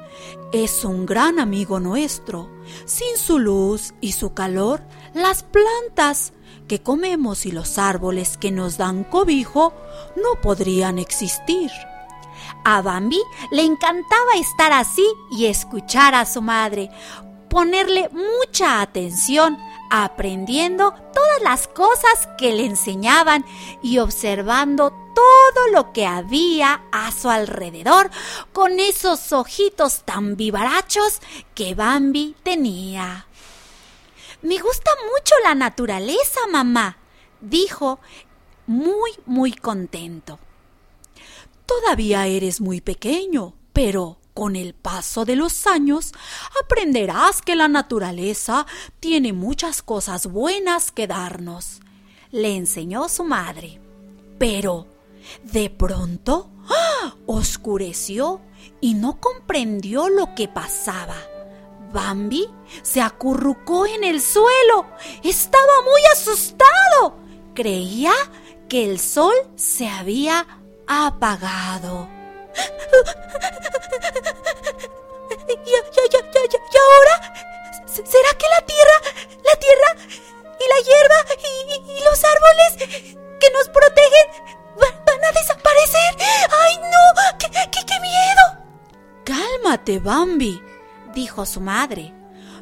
es 0.52 0.84
un 0.84 1.06
gran 1.06 1.40
amigo 1.40 1.80
nuestro. 1.80 2.50
Sin 2.86 3.18
su 3.18 3.40
luz 3.40 3.94
y 4.02 4.12
su 4.12 4.34
calor, 4.34 4.82
las 5.14 5.44
plantas 5.44 6.34
que 6.68 6.82
comemos 6.82 7.46
y 7.46 7.52
los 7.52 7.78
árboles 7.78 8.38
que 8.38 8.52
nos 8.52 8.78
dan 8.78 9.04
cobijo 9.04 9.74
no 10.16 10.40
podrían 10.42 11.00
existir. 11.00 11.72
A 12.64 12.82
Bambi 12.82 13.22
le 13.52 13.64
encantaba 13.64 14.36
estar 14.40 14.72
así 14.72 15.06
y 15.32 15.46
escuchar 15.46 16.14
a 16.14 16.26
su 16.26 16.42
madre, 16.42 16.90
ponerle 17.50 18.10
mucha 18.10 18.82
atención, 18.82 19.58
aprendiendo 19.90 20.94
todas 21.14 21.42
las 21.42 21.68
cosas 21.68 22.28
que 22.38 22.54
le 22.54 22.66
enseñaban 22.66 23.46
y 23.82 24.00
observando 24.00 24.92
todo 25.16 25.68
lo 25.72 25.92
que 25.92 26.06
había 26.06 26.84
a 26.92 27.12
su 27.12 27.30
alrededor 27.30 28.10
con 28.54 28.80
esos 28.80 29.32
ojitos 29.34 30.04
tan 30.04 30.36
vivarachos 30.36 31.20
que 31.56 31.76
Bambi 31.76 32.36
tenía. 32.44 33.26
Me 34.42 34.58
gusta 34.58 34.92
mucho 35.12 35.36
la 35.44 35.56
naturaleza, 35.56 36.40
mamá, 36.50 36.98
dijo 37.42 38.00
muy, 38.68 39.12
muy 39.26 39.54
contento. 39.54 40.40
Todavía 41.66 42.26
eres 42.28 42.62
muy 42.62 42.82
pequeño, 42.82 43.54
pero 43.74 44.19
con 44.40 44.56
el 44.56 44.74
paso 44.74 45.26
de 45.26 45.36
los 45.36 45.68
años 45.68 46.14
aprenderás 46.64 47.42
que 47.42 47.58
la 47.58 47.68
naturaleza 47.68 48.66
tiene 49.02 49.34
muchas 49.34 49.82
cosas 49.82 50.28
buenas 50.28 50.94
que 50.94 51.08
darnos, 51.08 51.82
le 52.32 52.56
enseñó 52.56 53.10
su 53.10 53.26
madre. 53.26 53.82
Pero, 54.38 54.88
de 55.44 55.70
pronto, 55.70 56.52
¡ah! 56.70 57.16
oscureció 57.26 58.40
y 58.80 58.94
no 58.94 59.20
comprendió 59.20 60.08
lo 60.08 60.34
que 60.36 60.48
pasaba. 60.48 61.18
Bambi 61.92 62.48
se 62.82 63.02
acurrucó 63.02 63.88
en 63.88 64.06
el 64.06 64.22
suelo. 64.22 64.86
Estaba 65.22 65.82
muy 65.84 66.02
asustado. 66.14 67.18
Creía 67.54 68.14
que 68.70 68.86
el 68.90 69.02
sol 69.02 69.34
se 69.58 69.90
había 69.90 70.48
apagado. 70.88 72.19
¿Y, 75.48 75.52
y- 75.52 75.56
y- 75.56 75.72
y- 75.72 76.58
y 76.74 76.78
ahora? 76.78 77.34
¿Se- 77.88 78.06
¿Será 78.06 78.30
que 78.38 78.46
la 78.56 78.62
tierra, 78.66 78.98
la 79.44 79.56
tierra 79.60 79.96
y 80.60 80.66
la 80.70 80.80
hierba 80.88 81.20
y, 81.44 81.92
y- 81.92 81.98
y 81.98 82.04
los 82.04 82.24
árboles 82.24 82.72
que 83.40 83.50
nos 83.52 83.68
protegen 83.70 84.28
va- 84.82 85.04
van 85.06 85.26
a 85.26 85.32
desaparecer? 85.32 86.16
¡Ay, 86.62 86.78
no! 86.78 87.38
¡Qué, 87.40 87.48
qué, 87.72 87.86
qué 87.86 88.00
miedo! 88.00 88.44
Cálmate, 89.26 90.00
Bambi, 90.00 90.62
dijo 91.14 91.46
su 91.46 91.62
madre. 91.62 92.14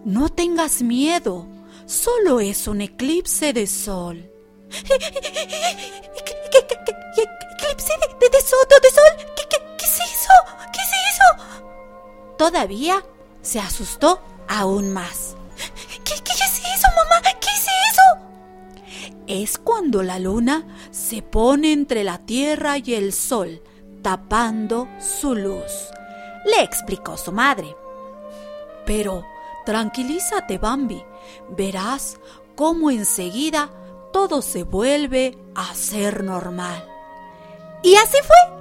No 0.06 0.30
tengas 0.30 0.82
miedo. 0.82 1.48
Solo 1.86 2.40
es 2.40 2.68
un 2.68 2.82
eclipse 2.82 3.54
de 3.54 3.68
sol. 3.68 4.30
¿Qué, 4.70 4.98
qué- 4.98 5.12
qué- 6.52 6.68
qué- 6.68 6.68
qué- 7.16 7.24
eclipse 7.60 7.94
de, 8.02 8.08
de, 8.20 8.30
de 8.30 8.42
sol? 8.42 8.60
de 8.82 8.90
sol? 8.92 9.26
¿Qué, 9.36 9.44
qué, 9.50 9.57
qué 9.98 10.04
es 10.04 10.12
eso? 10.12 10.34
¿Qué 10.74 10.80
es 10.82 10.90
eso? 11.14 12.36
Todavía 12.38 13.04
se 13.42 13.60
asustó 13.60 14.22
aún 14.48 14.92
más. 14.92 15.36
¿Qué, 16.04 16.14
qué 16.24 16.34
es 16.34 16.42
eso, 16.42 16.88
mamá? 16.96 17.22
¿Qué 17.40 17.50
es 17.50 17.66
eso? 17.92 19.18
Es 19.28 19.58
cuando 19.58 20.04
la 20.04 20.20
luna 20.20 20.66
se 20.92 21.22
pone 21.22 21.74
entre 21.74 22.04
la 22.04 22.20
tierra 22.20 22.78
y 22.78 22.94
el 22.94 23.14
sol, 23.14 23.62
tapando 24.02 24.88
su 25.00 25.36
luz, 25.36 25.90
le 26.46 26.64
explicó 26.64 27.18
su 27.18 27.32
madre. 27.32 27.76
Pero 28.86 29.26
tranquilízate, 29.66 30.58
Bambi. 30.58 31.04
Verás 31.50 32.18
cómo 32.56 32.90
enseguida 32.90 33.70
todo 34.14 34.42
se 34.42 34.64
vuelve 34.64 35.38
a 35.56 35.76
ser 35.76 36.24
normal. 36.24 36.88
Y 37.84 37.96
así 37.96 38.18
fue. 38.24 38.57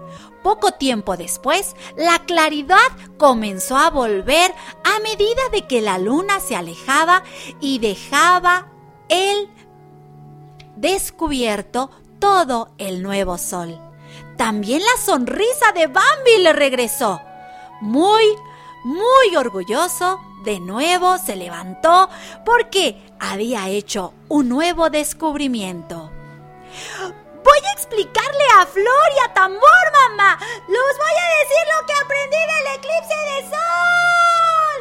Poco 0.46 0.70
tiempo 0.70 1.16
después, 1.16 1.74
la 1.96 2.20
claridad 2.20 2.78
comenzó 3.18 3.76
a 3.76 3.90
volver 3.90 4.54
a 4.84 5.00
medida 5.00 5.42
de 5.50 5.62
que 5.62 5.80
la 5.80 5.98
luna 5.98 6.38
se 6.38 6.54
alejaba 6.54 7.24
y 7.58 7.80
dejaba 7.80 8.68
el 9.08 9.50
descubierto 10.76 11.90
todo 12.20 12.70
el 12.78 13.02
nuevo 13.02 13.38
sol. 13.38 13.76
También 14.36 14.82
la 14.82 15.02
sonrisa 15.04 15.72
de 15.74 15.88
Bambi 15.88 16.38
le 16.38 16.52
regresó. 16.52 17.20
Muy, 17.80 18.22
muy 18.84 19.34
orgulloso, 19.36 20.20
de 20.44 20.60
nuevo 20.60 21.18
se 21.18 21.34
levantó 21.34 22.08
porque 22.44 23.02
había 23.18 23.68
hecho 23.68 24.14
un 24.28 24.48
nuevo 24.48 24.90
descubrimiento. 24.90 26.12
Voy 27.46 27.62
a 27.64 27.72
explicarle 27.78 28.46
a 28.58 28.66
Flor 28.66 29.08
y 29.16 29.18
a 29.24 29.32
Tambor, 29.32 29.86
mamá. 30.00 30.30
Los 30.66 30.94
voy 31.02 31.16
a 31.24 31.28
decir 31.38 31.64
lo 31.72 31.78
que 31.86 31.94
aprendí 32.02 32.42
del 32.52 32.66
eclipse 32.76 33.18
de 33.30 33.38
sol. 33.52 34.80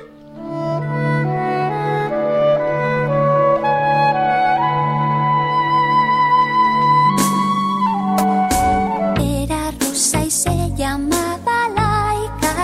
Era 9.43 9.61
rosa 9.79 10.19
y 10.23 10.31
se 10.31 10.55
llamaba 10.75 11.55
Laika. 11.77 12.55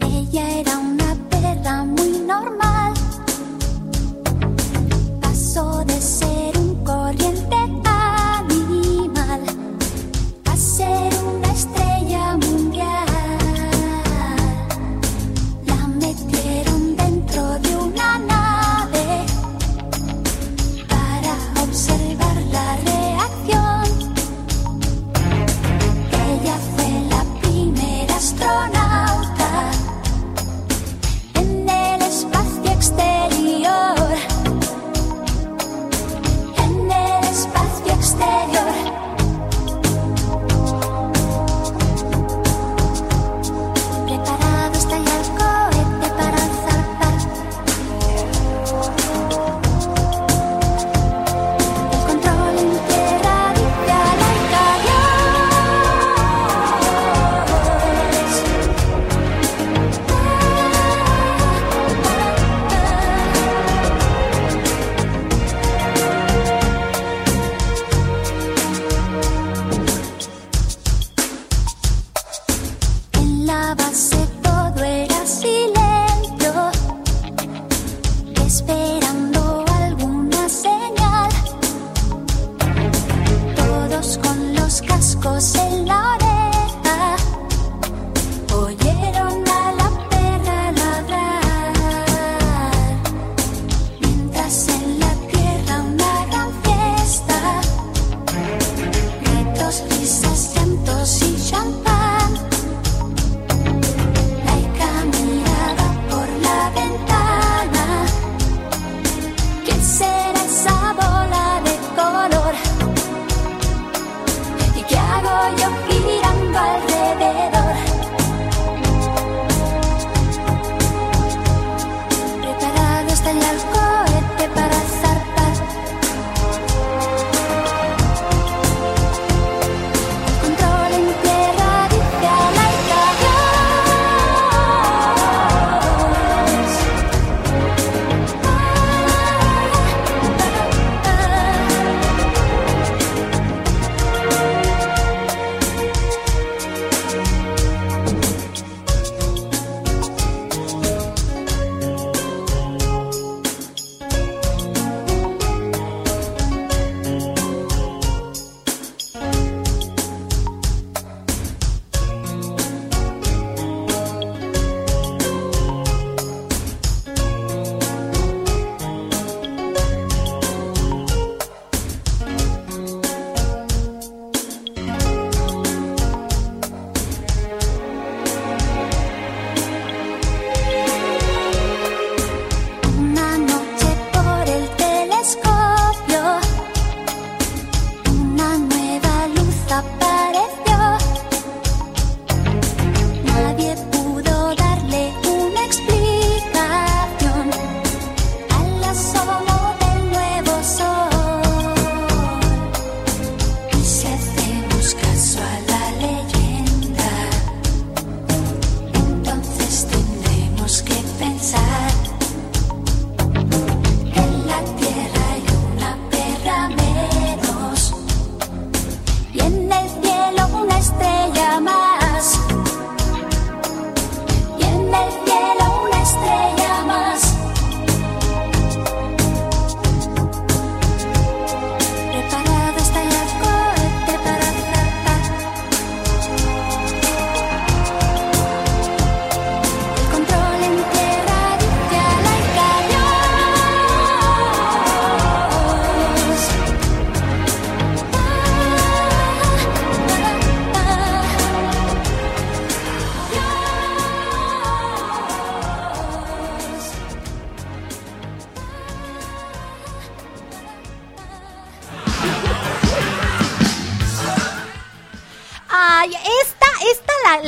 Ella 0.00 0.44
era 0.60 0.74
una 0.76 1.10
perra 1.30 1.74
muy 1.84 2.10
normal. 2.32 2.57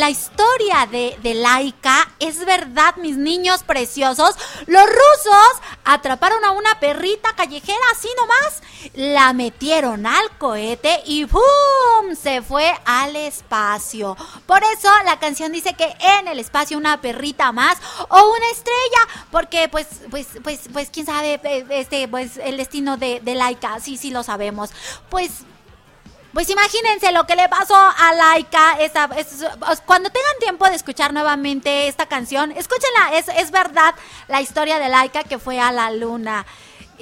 La, 0.01 0.11
historia 0.11 0.89
de, 0.91 1.17
de 1.23 1.35
Laika 1.35 2.11
es 2.19 2.45
verdad, 2.45 2.97
mis 2.97 3.17
niños 3.17 3.63
preciosos. 3.63 4.35
Los 4.67 4.87
rusos 4.87 5.63
atraparon 5.85 6.45
a 6.45 6.53
una 6.53 6.81
perrita 6.81 7.35
callejera 7.37 7.79
así 7.93 8.09
nomás, 8.17 8.63
la 8.95 9.33
metieron 9.33 10.07
al 10.07 10.39
cohete 10.39 11.03
y 11.05 11.27
¡pum! 11.27 11.43
se 12.21 12.43
fue 12.43 12.73
al 12.85 13.15
espacio. 13.17 14.17
Por 14.47 14.63
eso 14.65 14.89
la 15.05 15.19
canción 15.19 15.53
dice 15.53 15.75
que 15.75 15.95
en 16.19 16.29
el 16.29 16.39
espacio 16.39 16.79
una 16.79 17.01
perrita 17.01 17.53
más 17.53 17.79
o 18.09 18.31
una 18.31 18.51
estrella, 18.53 19.27
porque 19.31 19.69
pues, 19.69 19.87
pues, 20.11 20.27
pues, 20.43 20.61
pues, 20.73 20.91
quién 20.91 21.07
sabe, 21.07 21.41
eh, 21.45 21.67
este, 21.71 22.09
pues 22.09 22.39
el 22.39 22.57
destino 22.57 22.97
de, 22.97 23.21
de 23.21 23.35
Laika, 23.35 23.81
sí, 23.81 23.97
sí 23.97 24.11
lo 24.11 24.23
sabemos. 24.23 24.71
Pues 25.09 25.45
pues 26.33 26.49
imagínense 26.51 27.13
lo 27.13 27.27
que 27.27 27.37
le 27.37 27.49
pasó 27.49 27.75
a 27.75 28.15
Laika. 28.15 28.79
Esa, 28.81 29.09
es- 29.17 29.45
cuando 29.87 30.11
tengan 30.11 30.39
tiempo 30.41 30.67
de 30.69 30.77
escuchar 30.77 31.13
nuevamente 31.13 31.89
esta 31.89 32.07
canción, 32.07 32.53
escúchenla. 32.53 33.17
Es, 33.19 33.29
es 33.29 33.51
verdad 33.51 33.95
la 34.29 34.41
historia 34.41 34.79
de 34.79 34.89
Laika 34.89 35.25
que 35.25 35.39
fue 35.39 35.61
a 35.61 35.73
la 35.73 35.91
luna 35.91 36.47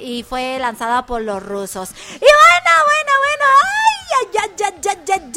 y 0.01 0.23
fue 0.23 0.57
lanzada 0.59 1.05
por 1.05 1.21
los 1.21 1.41
rusos. 1.43 1.89
Y 2.15 2.19
bueno, 2.19 2.71
bueno, 2.85 3.11
bueno. 3.19 3.45
¡Ay, 4.21 4.27
ay, 4.33 4.49
ay, 4.59 4.63
ay, 4.65 4.97
ay, 5.07 5.13
ay, 5.13 5.31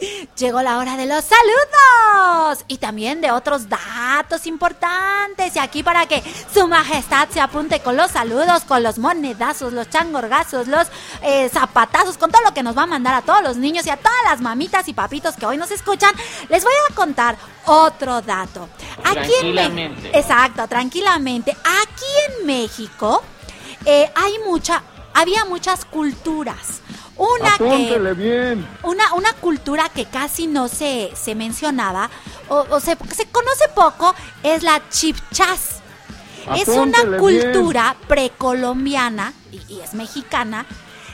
ay! 0.00 0.28
Llegó 0.36 0.60
la 0.60 0.78
hora 0.78 0.96
de 0.96 1.06
los 1.06 1.24
saludos 1.24 2.64
y 2.68 2.78
también 2.78 3.20
de 3.20 3.30
otros 3.30 3.68
datos 3.68 4.46
importantes. 4.46 5.54
Y 5.56 5.58
aquí 5.58 5.82
para 5.82 6.06
que 6.06 6.22
su 6.52 6.66
majestad 6.68 7.28
se 7.30 7.40
apunte 7.40 7.80
con 7.80 7.96
los 7.96 8.10
saludos, 8.10 8.64
con 8.64 8.82
los 8.82 8.98
monedazos, 8.98 9.72
los 9.72 9.88
changorgazos, 9.90 10.66
los 10.68 10.88
eh, 11.22 11.48
zapatazos, 11.48 12.18
con 12.18 12.30
todo 12.30 12.42
lo 12.42 12.52
que 12.54 12.62
nos 12.62 12.76
va 12.76 12.82
a 12.82 12.86
mandar 12.86 13.14
a 13.14 13.22
todos 13.22 13.42
los 13.42 13.56
niños 13.56 13.86
y 13.86 13.90
a 13.90 13.96
todas 13.96 14.18
las 14.24 14.40
mamitas 14.40 14.88
y 14.88 14.92
papitos 14.92 15.36
que 15.36 15.46
hoy 15.46 15.56
nos 15.56 15.70
escuchan, 15.70 16.12
les 16.48 16.64
voy 16.64 16.72
a 16.90 16.94
contar 16.94 17.36
otro 17.66 18.20
dato. 18.22 18.68
Aquí 19.04 19.32
en 19.42 19.54
Me- 19.54 19.62
Tranquilamente. 19.62 20.18
Exacto, 20.18 20.66
tranquilamente. 20.68 21.52
Aquí 21.52 22.04
en 22.40 22.46
México 22.46 23.22
eh, 23.88 24.10
hay 24.14 24.34
mucha, 24.46 24.82
había 25.14 25.44
muchas 25.46 25.84
culturas. 25.84 26.80
Una 27.16 27.56
que 27.58 27.64
Apúntele 27.64 28.12
bien. 28.14 28.68
una, 28.84 29.14
una 29.14 29.32
cultura 29.32 29.88
que 29.88 30.04
casi 30.04 30.46
no 30.46 30.68
se, 30.68 31.10
se 31.20 31.34
mencionaba 31.34 32.08
o, 32.48 32.64
o 32.70 32.78
se, 32.78 32.96
se 33.12 33.26
conoce 33.26 33.66
poco 33.74 34.14
es 34.42 34.62
la 34.62 34.80
chipchas. 34.88 35.80
Es 36.54 36.68
una 36.68 37.18
cultura 37.18 37.96
precolombiana 38.06 39.32
y, 39.50 39.60
y 39.74 39.80
es 39.80 39.94
mexicana. 39.94 40.64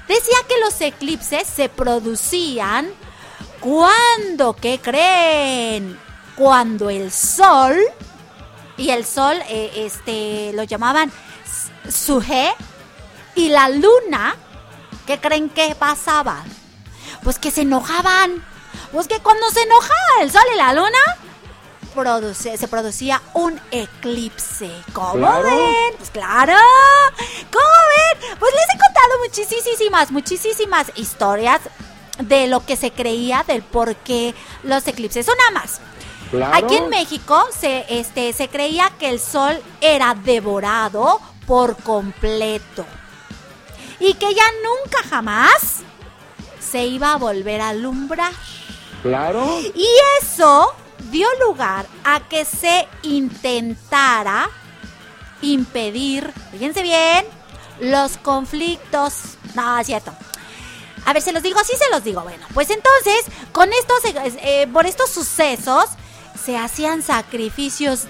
Decía 0.07 0.37
que 0.47 0.61
los 0.61 0.79
eclipses 0.81 1.47
se 1.49 1.69
producían 1.69 2.91
cuando, 3.61 4.55
¿qué 4.55 4.79
creen? 4.79 5.99
Cuando 6.37 6.91
el 6.91 7.11
sol 7.11 7.77
y 8.77 8.91
el 8.91 9.05
sol, 9.07 9.37
eh, 9.49 9.73
este, 9.77 10.53
lo 10.53 10.65
llamaban 10.65 11.11
suje 11.91 12.53
y 13.35 13.49
la 13.49 13.69
luna, 13.69 14.37
¿qué 15.07 15.19
creen 15.21 15.49
que 15.51 15.75
pasaba? 15.75 16.45
Pues 17.23 17.39
que 17.39 17.51
se 17.51 17.63
enojaban. 17.63 18.45
Pues 18.93 19.09
que 19.09 19.19
cuando 19.21 19.49
se 19.51 19.63
enojaba 19.63 20.23
el 20.23 20.31
sol 20.31 20.43
y 20.53 20.57
la 20.57 20.73
luna, 20.73 20.99
produce- 21.95 22.57
se 22.57 22.69
producía 22.69 23.21
un 23.35 23.61
eclipse. 23.71 24.71
¿Cómo 24.93 25.15
Claro. 25.15 25.45
ven? 25.45 25.97
Pues 25.99 26.11
claro. 26.11 26.55
¿Cómo 27.53 27.65
ven? 28.21 28.37
Pues 28.39 28.53
les 28.55 28.65
he 28.75 28.79
contado 28.79 29.19
muchísimas, 29.25 30.11
muchísimas 30.11 30.93
historias 30.97 31.61
de 32.19 32.47
lo 32.47 32.65
que 32.65 32.77
se 32.77 32.93
creía 32.93 33.45
del 33.47 33.63
por 33.63 33.97
qué 33.97 34.35
los 34.63 34.87
eclipses. 34.87 35.27
Una 35.29 35.61
más. 35.61 35.81
Claro. 36.31 36.55
Aquí 36.65 36.77
en 36.77 36.89
México 36.89 37.47
se, 37.57 37.85
este, 37.89 38.33
se 38.33 38.49
creía 38.49 38.91
que 38.99 39.09
el 39.09 39.21
sol 39.21 39.61
era 39.81 40.15
devorado 40.15 41.21
por 41.47 41.77
completo 41.77 42.85
y 43.99 44.15
que 44.15 44.35
ya 44.35 44.45
nunca 44.63 45.09
jamás 45.09 45.83
se 46.61 46.85
iba 46.87 47.13
a 47.13 47.17
volver 47.17 47.61
a 47.61 47.71
alumbrar. 47.71 48.33
Claro. 49.03 49.61
Y 49.75 49.87
eso 50.21 50.75
dio 51.11 51.29
lugar 51.47 51.87
a 52.05 52.21
que 52.29 52.45
se 52.45 52.89
intentara 53.03 54.51
impedir, 55.43 56.33
fíjense 56.51 56.83
bien, 56.83 57.27
los 57.81 58.17
conflictos. 58.17 59.37
No, 59.55 59.79
es 59.79 59.87
cierto. 59.87 60.13
A 61.07 61.13
ver, 61.13 61.23
¿se 61.23 61.33
los 61.33 61.43
digo? 61.43 61.61
Sí 61.65 61.77
se 61.77 61.91
los 61.91 62.03
digo. 62.03 62.23
Bueno, 62.23 62.47
pues 62.55 62.71
entonces, 62.71 63.27
con 63.53 63.71
estos, 63.73 64.01
eh, 64.43 64.67
por 64.73 64.87
estos 64.87 65.11
sucesos, 65.11 65.85
se 66.43 66.57
hacían 66.57 67.03
sacrificios 67.03 68.05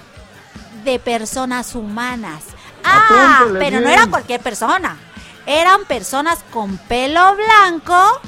de 0.83 0.99
personas 0.99 1.75
humanas. 1.75 2.43
Ah, 2.85 3.39
pero 3.59 3.79
no 3.81 3.89
era 3.89 4.07
cualquier 4.07 4.41
persona. 4.41 4.97
Eran 5.45 5.85
personas 5.85 6.39
con 6.51 6.77
pelo 6.77 7.35
blanco 7.35 8.19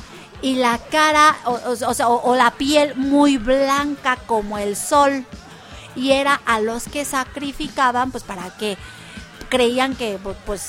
y 0.41 0.55
la 0.55 0.77
cara, 0.77 1.35
o, 1.45 1.51
o- 1.53 1.89
o 1.89 1.93
sea, 1.93 2.09
o- 2.09 2.21
o 2.31 2.35
la 2.35 2.51
piel 2.51 2.95
muy 2.95 3.37
blanca 3.37 4.17
como 4.27 4.57
el 4.57 4.75
sol. 4.75 5.25
Y 5.95 6.11
era 6.11 6.39
a 6.45 6.59
los 6.59 6.83
que 6.83 7.05
sacrificaban, 7.05 8.11
pues 8.11 8.23
para 8.23 8.55
que 8.57 8.77
creían 9.49 9.95
que, 9.95 10.19
pu- 10.19 10.35
pues, 10.45 10.67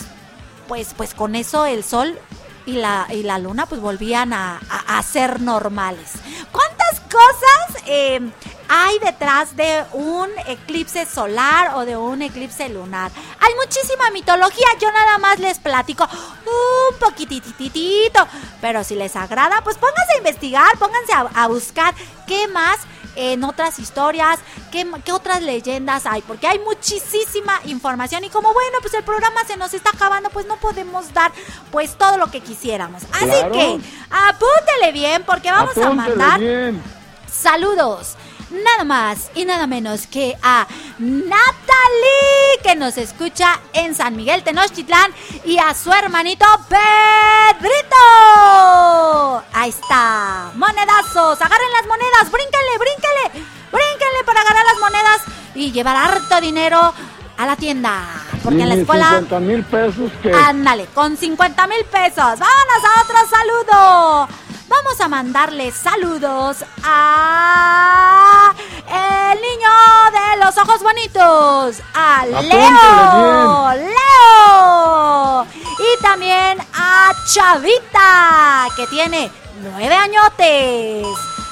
pues, 0.68 0.94
pues 0.96 1.12
con 1.14 1.34
eso 1.34 1.66
el 1.66 1.84
sol 1.84 2.18
y 2.68 2.72
la, 2.72 3.06
y 3.10 3.22
la 3.22 3.38
luna 3.38 3.64
pues 3.64 3.80
volvían 3.80 4.34
a, 4.34 4.60
ser 5.02 5.40
normales. 5.40 6.12
¿Cuántas 6.52 7.00
cosas 7.00 7.82
eh, 7.86 8.20
hay 8.68 8.98
detrás 8.98 9.56
de 9.56 9.84
un 9.94 10.28
eclipse 10.46 11.06
solar 11.06 11.76
o 11.76 11.86
de 11.86 11.96
un 11.96 12.20
eclipse 12.20 12.68
lunar? 12.68 13.10
Hay 13.40 13.54
muchísima 13.54 14.10
mitología, 14.10 14.66
yo 14.80 14.92
nada 14.92 15.16
más 15.16 15.38
les 15.38 15.58
platico 15.58 16.04
un 16.04 16.98
poquitititito, 16.98 18.26
pero 18.60 18.84
si 18.84 18.96
les 18.96 19.16
agrada, 19.16 19.62
pues 19.64 19.78
pónganse 19.78 20.14
a 20.14 20.18
investigar, 20.18 20.78
pónganse 20.78 21.12
a 21.14 21.46
buscar 21.46 21.94
qué 22.26 22.48
más 22.48 22.78
en 23.16 23.44
otras 23.44 23.78
historias, 23.78 24.38
qué, 24.70 24.86
qué 25.04 25.12
otras 25.12 25.42
leyendas 25.42 26.06
hay, 26.06 26.22
porque 26.22 26.46
hay 26.46 26.58
muchísima 26.60 27.60
información 27.64 28.24
y 28.24 28.30
como 28.30 28.52
bueno, 28.52 28.78
pues 28.80 28.94
el 28.94 29.02
programa 29.04 29.44
se 29.46 29.56
nos 29.56 29.74
está 29.74 29.90
acabando, 29.90 30.30
pues 30.30 30.46
no 30.46 30.56
podemos 30.56 31.12
dar 31.12 31.32
pues 31.70 31.96
todo 31.96 32.16
lo 32.18 32.30
que 32.30 32.40
quisiéramos. 32.40 33.02
Así 33.12 33.26
Claro. 33.26 33.52
que 33.52 33.80
apúntele 34.10 34.92
bien 34.92 35.22
porque 35.24 35.50
vamos 35.50 35.76
a 35.76 35.86
Apúntele 35.86 35.94
mandar 36.16 36.40
bien. 36.40 36.82
saludos. 37.30 38.16
Nada 38.50 38.84
más 38.84 39.30
y 39.34 39.44
nada 39.44 39.66
menos 39.66 40.06
que 40.06 40.36
a 40.42 40.66
Natalie, 40.98 42.62
que 42.62 42.74
nos 42.76 42.96
escucha 42.96 43.60
en 43.74 43.94
San 43.94 44.16
Miguel 44.16 44.42
Tenochtitlán, 44.42 45.12
y 45.44 45.58
a 45.58 45.74
su 45.74 45.92
hermanito 45.92 46.46
Pedrito. 46.68 47.96
Ahí 49.52 49.68
está. 49.70 50.50
Monedazos. 50.54 51.40
Agarren 51.40 51.72
las 51.72 51.86
monedas. 51.86 52.30
Brínquenle, 52.30 52.78
brínquenle. 52.78 53.46
Brínquenle 53.70 54.24
para 54.24 54.40
agarrar 54.40 54.64
las 54.64 54.78
monedas 54.80 55.22
y 55.54 55.72
llevar 55.72 55.96
harto 55.96 56.40
dinero 56.40 56.94
a 57.36 57.46
la 57.46 57.56
tienda. 57.56 58.02
Porque 58.42 58.60
Y 58.60 58.62
en 58.62 58.68
la 58.70 58.74
escuela 58.76 59.08
50 59.10 59.40
mil 59.40 59.64
pesos 59.64 60.10
que... 60.22 60.32
Ándale, 60.32 60.86
con 60.94 61.16
50 61.16 61.66
mil 61.66 61.84
pesos. 61.84 62.16
Vámonos 62.16 62.84
a 62.84 63.02
otro 63.02 63.16
saludo. 63.28 64.28
Vamos 64.68 65.00
a 65.00 65.08
mandarle 65.08 65.72
saludos 65.72 66.64
a 66.84 68.52
el 68.86 69.40
niño 69.40 69.70
de 70.12 70.44
los 70.44 70.56
ojos 70.58 70.82
bonitos, 70.82 71.82
a 71.94 72.26
Leo, 72.26 73.72
Leo, 73.88 75.46
y 75.78 76.02
también 76.02 76.58
a 76.74 77.12
Chavita, 77.26 78.68
que 78.76 78.86
tiene 78.88 79.30
nueve 79.62 79.94
añotes. 79.94 81.06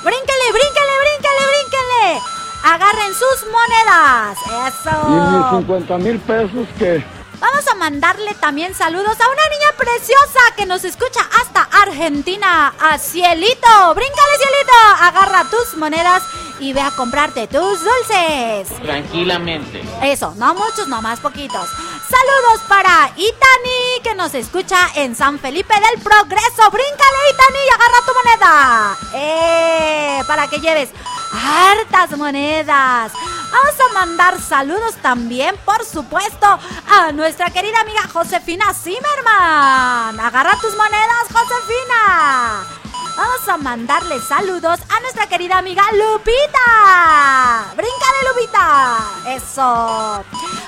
Brínquele, 0.04 0.52
brínquele, 0.52 0.94
brínquele, 1.02 1.42
brínquele. 1.50 2.20
Agarren 2.64 3.14
sus 3.14 3.46
monedas. 3.50 4.38
Eso. 4.68 4.90
Y 5.08 5.12
mis 5.36 5.50
50 5.66 5.98
mil 5.98 6.18
pesos 6.20 6.68
que... 6.78 7.15
Vamos 7.38 7.68
a 7.68 7.74
mandarle 7.74 8.34
también 8.34 8.74
saludos 8.74 9.20
a 9.20 9.28
una 9.28 9.42
niña 9.50 9.72
preciosa 9.76 10.40
que 10.56 10.64
nos 10.64 10.84
escucha 10.84 11.20
hasta 11.40 11.62
Argentina, 11.82 12.74
a 12.80 12.98
Cielito. 12.98 13.94
Bríncale, 13.94 14.38
Cielito. 14.38 15.02
Agarra 15.02 15.44
tus 15.50 15.76
monedas 15.76 16.22
y 16.60 16.72
ve 16.72 16.80
a 16.80 16.90
comprarte 16.90 17.46
tus 17.46 17.80
dulces. 17.84 18.68
Tranquilamente. 18.82 19.82
Eso, 20.02 20.34
no 20.36 20.54
muchos, 20.54 20.88
no 20.88 21.02
más 21.02 21.20
poquitos. 21.20 21.68
Saludos 22.08 22.62
para 22.68 23.10
Itani, 23.16 24.00
que 24.04 24.14
nos 24.14 24.32
escucha 24.34 24.78
en 24.94 25.16
San 25.16 25.40
Felipe 25.40 25.74
del 25.74 26.00
Progreso. 26.02 26.70
Bríncale, 26.70 27.30
Itani, 27.32 27.58
y 27.66 27.74
agarra 27.74 28.06
tu 28.06 28.12
moneda. 28.14 28.96
¡Eh! 29.14 30.22
Para 30.26 30.46
que 30.46 30.60
lleves 30.60 30.90
hartas 31.32 32.16
monedas. 32.16 33.12
Vamos 33.50 33.74
a 33.80 33.94
mandar 33.94 34.40
saludos 34.40 34.94
también, 35.02 35.56
por 35.64 35.84
supuesto, 35.84 36.46
a 36.88 37.12
nuestra 37.12 37.50
querida 37.50 37.80
amiga 37.80 38.02
Josefina 38.12 38.72
Zimmerman. 38.72 40.20
Agarra 40.20 40.56
tus 40.60 40.76
monedas, 40.76 41.26
Josefina. 41.32 42.85
Vamos 43.16 43.48
a 43.48 43.56
mandarle 43.56 44.20
saludos 44.20 44.78
a 44.90 45.00
nuestra 45.00 45.26
querida 45.26 45.58
amiga 45.58 45.82
Lupita. 45.92 47.64
¡Bríncale, 47.74 48.28
Lupita! 48.28 48.98
Eso. 49.34 49.62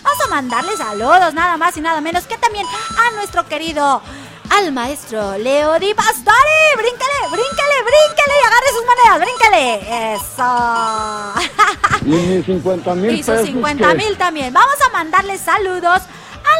Vamos 0.02 0.20
a 0.24 0.28
mandarle 0.30 0.76
saludos, 0.76 1.34
nada 1.34 1.56
más 1.58 1.76
y 1.76 1.80
nada 1.82 2.00
menos 2.00 2.24
que 2.26 2.38
también 2.38 2.66
a 2.66 3.10
nuestro 3.16 3.46
querido 3.46 4.00
al 4.50 4.72
maestro 4.72 5.36
Leo 5.36 5.78
Di 5.78 5.92
Pastori. 5.92 6.58
¡Bríncale, 6.76 7.18
bríncale, 7.30 7.82
bríncale! 7.82 8.34
Y 8.40 8.46
agarre 8.46 8.70
sus 8.72 8.84
monedas, 8.86 9.20
bríncale. 9.20 10.14
Eso. 10.14 12.06
Y 12.06 12.10
mis 12.36 12.46
50 12.46 12.94
mil 12.94 13.10
Y 13.14 13.18
sus 13.18 13.26
pesos. 13.26 13.46
50 13.46 13.88
que- 13.88 13.94
mil 13.94 14.16
también. 14.16 14.54
Vamos 14.54 14.76
a 14.86 14.88
mandarle 14.90 15.36
saludos 15.36 16.00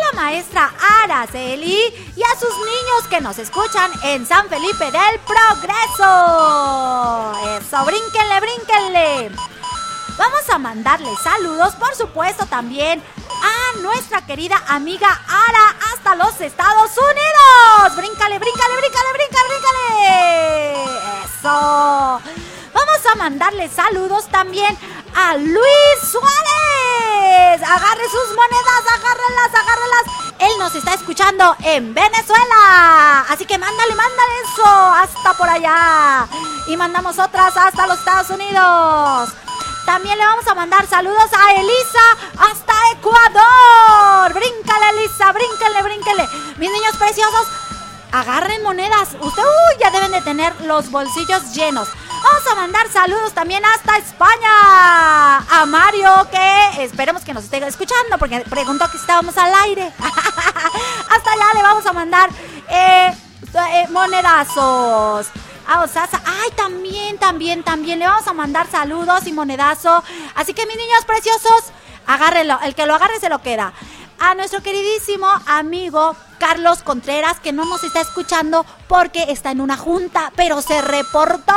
la 0.06 0.12
maestra 0.20 0.72
Araceli 1.02 2.12
y 2.16 2.22
a 2.22 2.38
sus 2.38 2.54
niños 2.56 3.08
que 3.10 3.20
nos 3.20 3.38
escuchan 3.38 3.90
en 4.04 4.26
San 4.26 4.48
Felipe 4.48 4.84
del 4.84 5.20
Progreso. 5.26 6.12
Eso, 7.58 7.84
brínquenle, 7.84 8.40
brínquenle. 8.40 9.30
Vamos 10.16 10.50
a 10.50 10.58
mandarle 10.58 11.14
saludos, 11.22 11.74
por 11.76 11.94
supuesto, 11.94 12.46
también 12.46 13.02
a 13.42 13.78
nuestra 13.80 14.26
querida 14.26 14.60
amiga 14.68 15.08
Ara 15.08 15.76
hasta 15.92 16.16
los 16.16 16.40
Estados 16.40 16.90
Unidos. 16.96 17.96
Bríncale, 17.96 18.38
bríncale, 18.38 18.76
bríncale, 18.76 19.12
bríncale, 19.12 19.48
bríncale. 19.48 20.84
Eso. 21.24 22.47
Vamos 22.72 23.06
a 23.10 23.14
mandarle 23.16 23.68
saludos 23.68 24.26
también 24.28 24.76
a 25.14 25.36
Luis 25.36 25.98
Suárez. 26.10 27.62
Agarre 27.62 28.04
sus 28.10 28.36
monedas, 28.36 28.82
agárrenlas, 28.94 29.54
agárrenlas. 29.54 30.28
Él 30.38 30.50
nos 30.58 30.74
está 30.74 30.94
escuchando 30.94 31.56
en 31.64 31.94
Venezuela. 31.94 33.26
Así 33.28 33.44
que 33.44 33.58
mándale, 33.58 33.94
mándale 33.94 34.32
eso 34.52 34.66
hasta 34.66 35.34
por 35.34 35.48
allá. 35.48 36.26
Y 36.66 36.76
mandamos 36.76 37.18
otras 37.18 37.56
hasta 37.56 37.86
los 37.86 37.98
Estados 37.98 38.30
Unidos. 38.30 39.30
También 39.84 40.18
le 40.18 40.24
vamos 40.26 40.46
a 40.46 40.54
mandar 40.54 40.86
saludos 40.86 41.30
a 41.32 41.54
Elisa 41.54 42.00
hasta 42.38 42.74
Ecuador. 42.92 44.34
Bríncale, 44.34 44.90
Elisa, 44.90 45.32
brínquenle, 45.32 45.82
brínquenle. 45.82 46.28
Mis 46.58 46.70
niños 46.70 46.96
preciosos, 46.98 47.46
agarren 48.12 48.62
monedas. 48.62 49.16
Ustedes 49.20 49.48
uy, 49.48 49.80
ya 49.80 49.90
deben 49.90 50.12
de 50.12 50.20
tener 50.20 50.60
los 50.62 50.90
bolsillos 50.90 51.54
llenos. 51.54 51.88
Vamos 52.22 52.46
a 52.50 52.54
mandar 52.54 52.88
saludos 52.90 53.32
también 53.32 53.64
hasta 53.64 53.96
España. 53.98 55.38
A 55.38 55.66
Mario, 55.66 56.10
que 56.30 56.82
esperemos 56.82 57.22
que 57.24 57.32
nos 57.32 57.44
esté 57.44 57.64
escuchando, 57.66 58.18
porque 58.18 58.40
preguntó 58.40 58.90
que 58.90 58.96
estábamos 58.96 59.36
al 59.38 59.54
aire. 59.66 59.92
hasta 61.10 61.32
allá 61.32 61.54
le 61.54 61.62
vamos 61.62 61.86
a 61.86 61.92
mandar 61.92 62.30
eh, 62.68 63.12
eh, 63.54 63.86
monedazos. 63.90 65.28
A 65.68 65.82
Osasa, 65.82 66.22
ay, 66.24 66.50
también, 66.56 67.18
también, 67.18 67.62
también. 67.62 67.98
Le 67.98 68.06
vamos 68.06 68.26
a 68.26 68.32
mandar 68.32 68.66
saludos 68.70 69.26
y 69.26 69.32
monedazo. 69.32 70.02
Así 70.34 70.54
que, 70.54 70.66
mis 70.66 70.76
niños 70.76 71.04
preciosos, 71.06 71.72
agárrenlo. 72.06 72.58
El 72.62 72.74
que 72.74 72.86
lo 72.86 72.94
agarre 72.94 73.20
se 73.20 73.28
lo 73.28 73.40
queda. 73.42 73.72
A 74.20 74.34
nuestro 74.34 74.62
queridísimo 74.62 75.28
amigo 75.46 76.16
Carlos 76.38 76.82
Contreras, 76.82 77.38
que 77.40 77.52
no 77.52 77.64
nos 77.64 77.84
está 77.84 78.00
escuchando 78.00 78.66
porque 78.88 79.26
está 79.28 79.50
en 79.50 79.60
una 79.60 79.76
junta, 79.76 80.32
pero 80.34 80.60
se 80.60 80.80
reportó. 80.82 81.54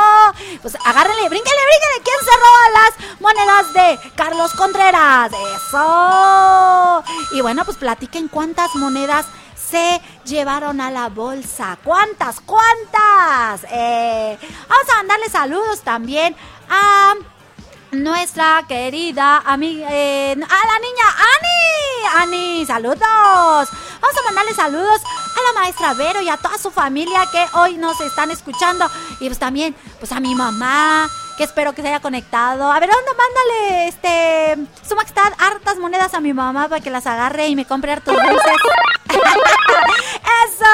Pues 0.60 0.76
agárrenle, 0.84 1.28
brínquenle, 1.28 1.60
brínquenle. 1.66 2.02
¿Quién 2.04 2.16
se 2.20 2.36
roba 2.36 2.70
las 2.74 3.20
monedas 3.20 3.72
de 3.74 4.10
Carlos 4.14 4.52
Contreras? 4.54 5.32
Eso. 5.56 7.04
Y 7.32 7.40
bueno, 7.40 7.64
pues 7.64 7.76
platiquen 7.76 8.28
cuántas 8.28 8.74
monedas 8.76 9.26
se 9.56 10.00
llevaron 10.24 10.80
a 10.80 10.90
la 10.90 11.08
bolsa. 11.08 11.78
¿Cuántas? 11.82 12.40
¿Cuántas? 12.40 13.64
Eh, 13.72 14.38
vamos 14.68 14.86
a 14.92 14.96
mandarle 14.98 15.28
saludos 15.28 15.80
también 15.80 16.36
a 16.68 17.14
nuestra 17.92 18.64
querida 18.66 19.38
amiga, 19.38 19.86
eh, 19.90 20.32
a 20.32 20.36
la 20.36 20.78
niña 20.78 21.04
Ani. 21.36 22.22
Ani, 22.22 22.66
saludos. 22.66 22.98
Vamos 24.00 24.16
a 24.18 24.24
mandarle 24.26 24.54
saludos 24.54 25.00
a 25.04 25.52
la 25.52 25.60
maestra 25.60 25.94
Vero 25.94 26.20
y 26.20 26.28
a 26.28 26.36
toda 26.36 26.58
su 26.58 26.70
familia 26.70 27.20
que 27.30 27.44
hoy 27.54 27.76
nos 27.76 28.00
están 28.00 28.30
escuchando. 28.30 28.86
Y 29.20 29.26
pues 29.26 29.38
también, 29.38 29.74
pues 29.98 30.10
a 30.12 30.20
mi 30.20 30.34
mamá, 30.34 31.08
que 31.36 31.44
espero 31.44 31.72
que 31.72 31.82
se 31.82 31.88
haya 31.88 32.00
conectado. 32.00 32.70
A 32.70 32.80
ver, 32.80 32.90
¿dónde 32.90 33.10
mándale, 33.14 33.88
este, 33.88 34.56
su 34.86 34.94
majestad, 34.94 35.32
hartas 35.38 35.78
monedas 35.78 36.14
a 36.14 36.20
mi 36.20 36.32
mamá 36.32 36.68
para 36.68 36.80
que 36.80 36.90
las 36.90 37.06
agarre 37.06 37.48
y 37.48 37.56
me 37.56 37.64
compre 37.64 37.92
hartos 37.92 38.14
dulces. 38.14 38.56
¡Eso! 40.46 40.64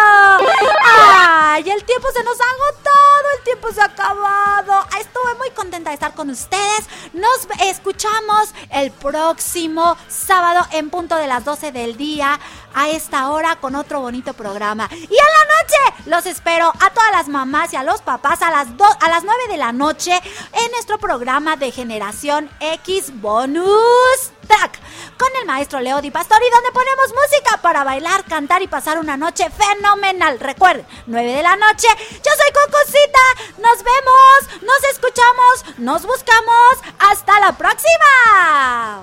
¡Ay! 0.85 1.69
El 1.69 1.85
tiempo 1.85 2.09
se 2.15 2.23
nos 2.25 2.39
ha 2.41 2.45
agotado, 2.45 3.27
el 3.37 3.45
tiempo 3.45 3.73
se 3.73 3.81
ha 3.81 3.85
acabado. 3.85 4.87
Estuve 4.99 5.35
muy 5.39 5.51
contenta 5.51 5.91
de 5.91 5.95
estar 5.95 6.15
con 6.15 6.31
ustedes. 6.31 6.87
Nos 7.13 7.49
escuchamos 7.67 8.55
el 8.71 8.91
próximo 8.91 9.97
sábado 10.09 10.67
en 10.73 10.91
punto 10.91 11.17
de 11.17 11.27
las 11.27 11.45
12 11.45 11.73
del 11.73 11.97
día 11.97 12.39
a 12.79 12.89
esta 12.91 13.31
hora 13.31 13.57
con 13.57 13.75
otro 13.75 14.01
bonito 14.01 14.33
programa. 14.35 14.89
Y 14.93 14.97
a 15.19 15.29
la 15.39 15.45
noche 15.57 16.05
los 16.07 16.27
espero 16.27 16.73
a 16.81 16.91
todas 16.91 17.11
las 17.13 17.29
mamás 17.29 17.73
y 17.73 17.77
a 17.77 17.83
los 17.83 18.01
papás 18.03 18.41
a 18.43 18.51
las, 18.51 18.77
do- 18.77 18.85
a 19.01 19.09
las 19.09 19.25
9 19.25 19.49
de 19.49 19.57
la 19.57 19.73
noche 19.73 20.13
en 20.53 20.71
nuestro 20.73 20.99
programa 20.99 21.57
de 21.57 21.73
Generación 21.73 22.49
X 22.61 23.21
Bonus 23.21 24.31
Track 24.47 24.79
con 25.19 25.29
el 25.41 25.47
maestro 25.47 25.81
Leo 25.81 26.01
Di 26.01 26.11
Pastori 26.13 26.45
donde 26.53 26.71
ponemos 26.73 27.09
música 27.13 27.57
para 27.61 27.83
bailar, 27.85 28.25
cantar 28.25 28.63
y 28.63 28.69
pasar 28.69 28.99
una 28.99 29.17
noche 29.17 29.51
fenomenal. 29.51 30.39
Recuerden, 30.39 30.87
9 31.07 31.33
de 31.33 31.43
la 31.43 31.57
noche. 31.57 31.89
Yo 31.99 32.31
soy 32.37 32.53
Cocosita. 32.53 33.19
Nos 33.59 33.83
vemos, 33.83 34.63
nos 34.63 34.85
escuchamos, 34.93 35.79
nos 35.79 36.03
buscamos. 36.07 36.79
Hasta 37.11 37.41
la 37.41 37.53
próxima. 37.59 39.03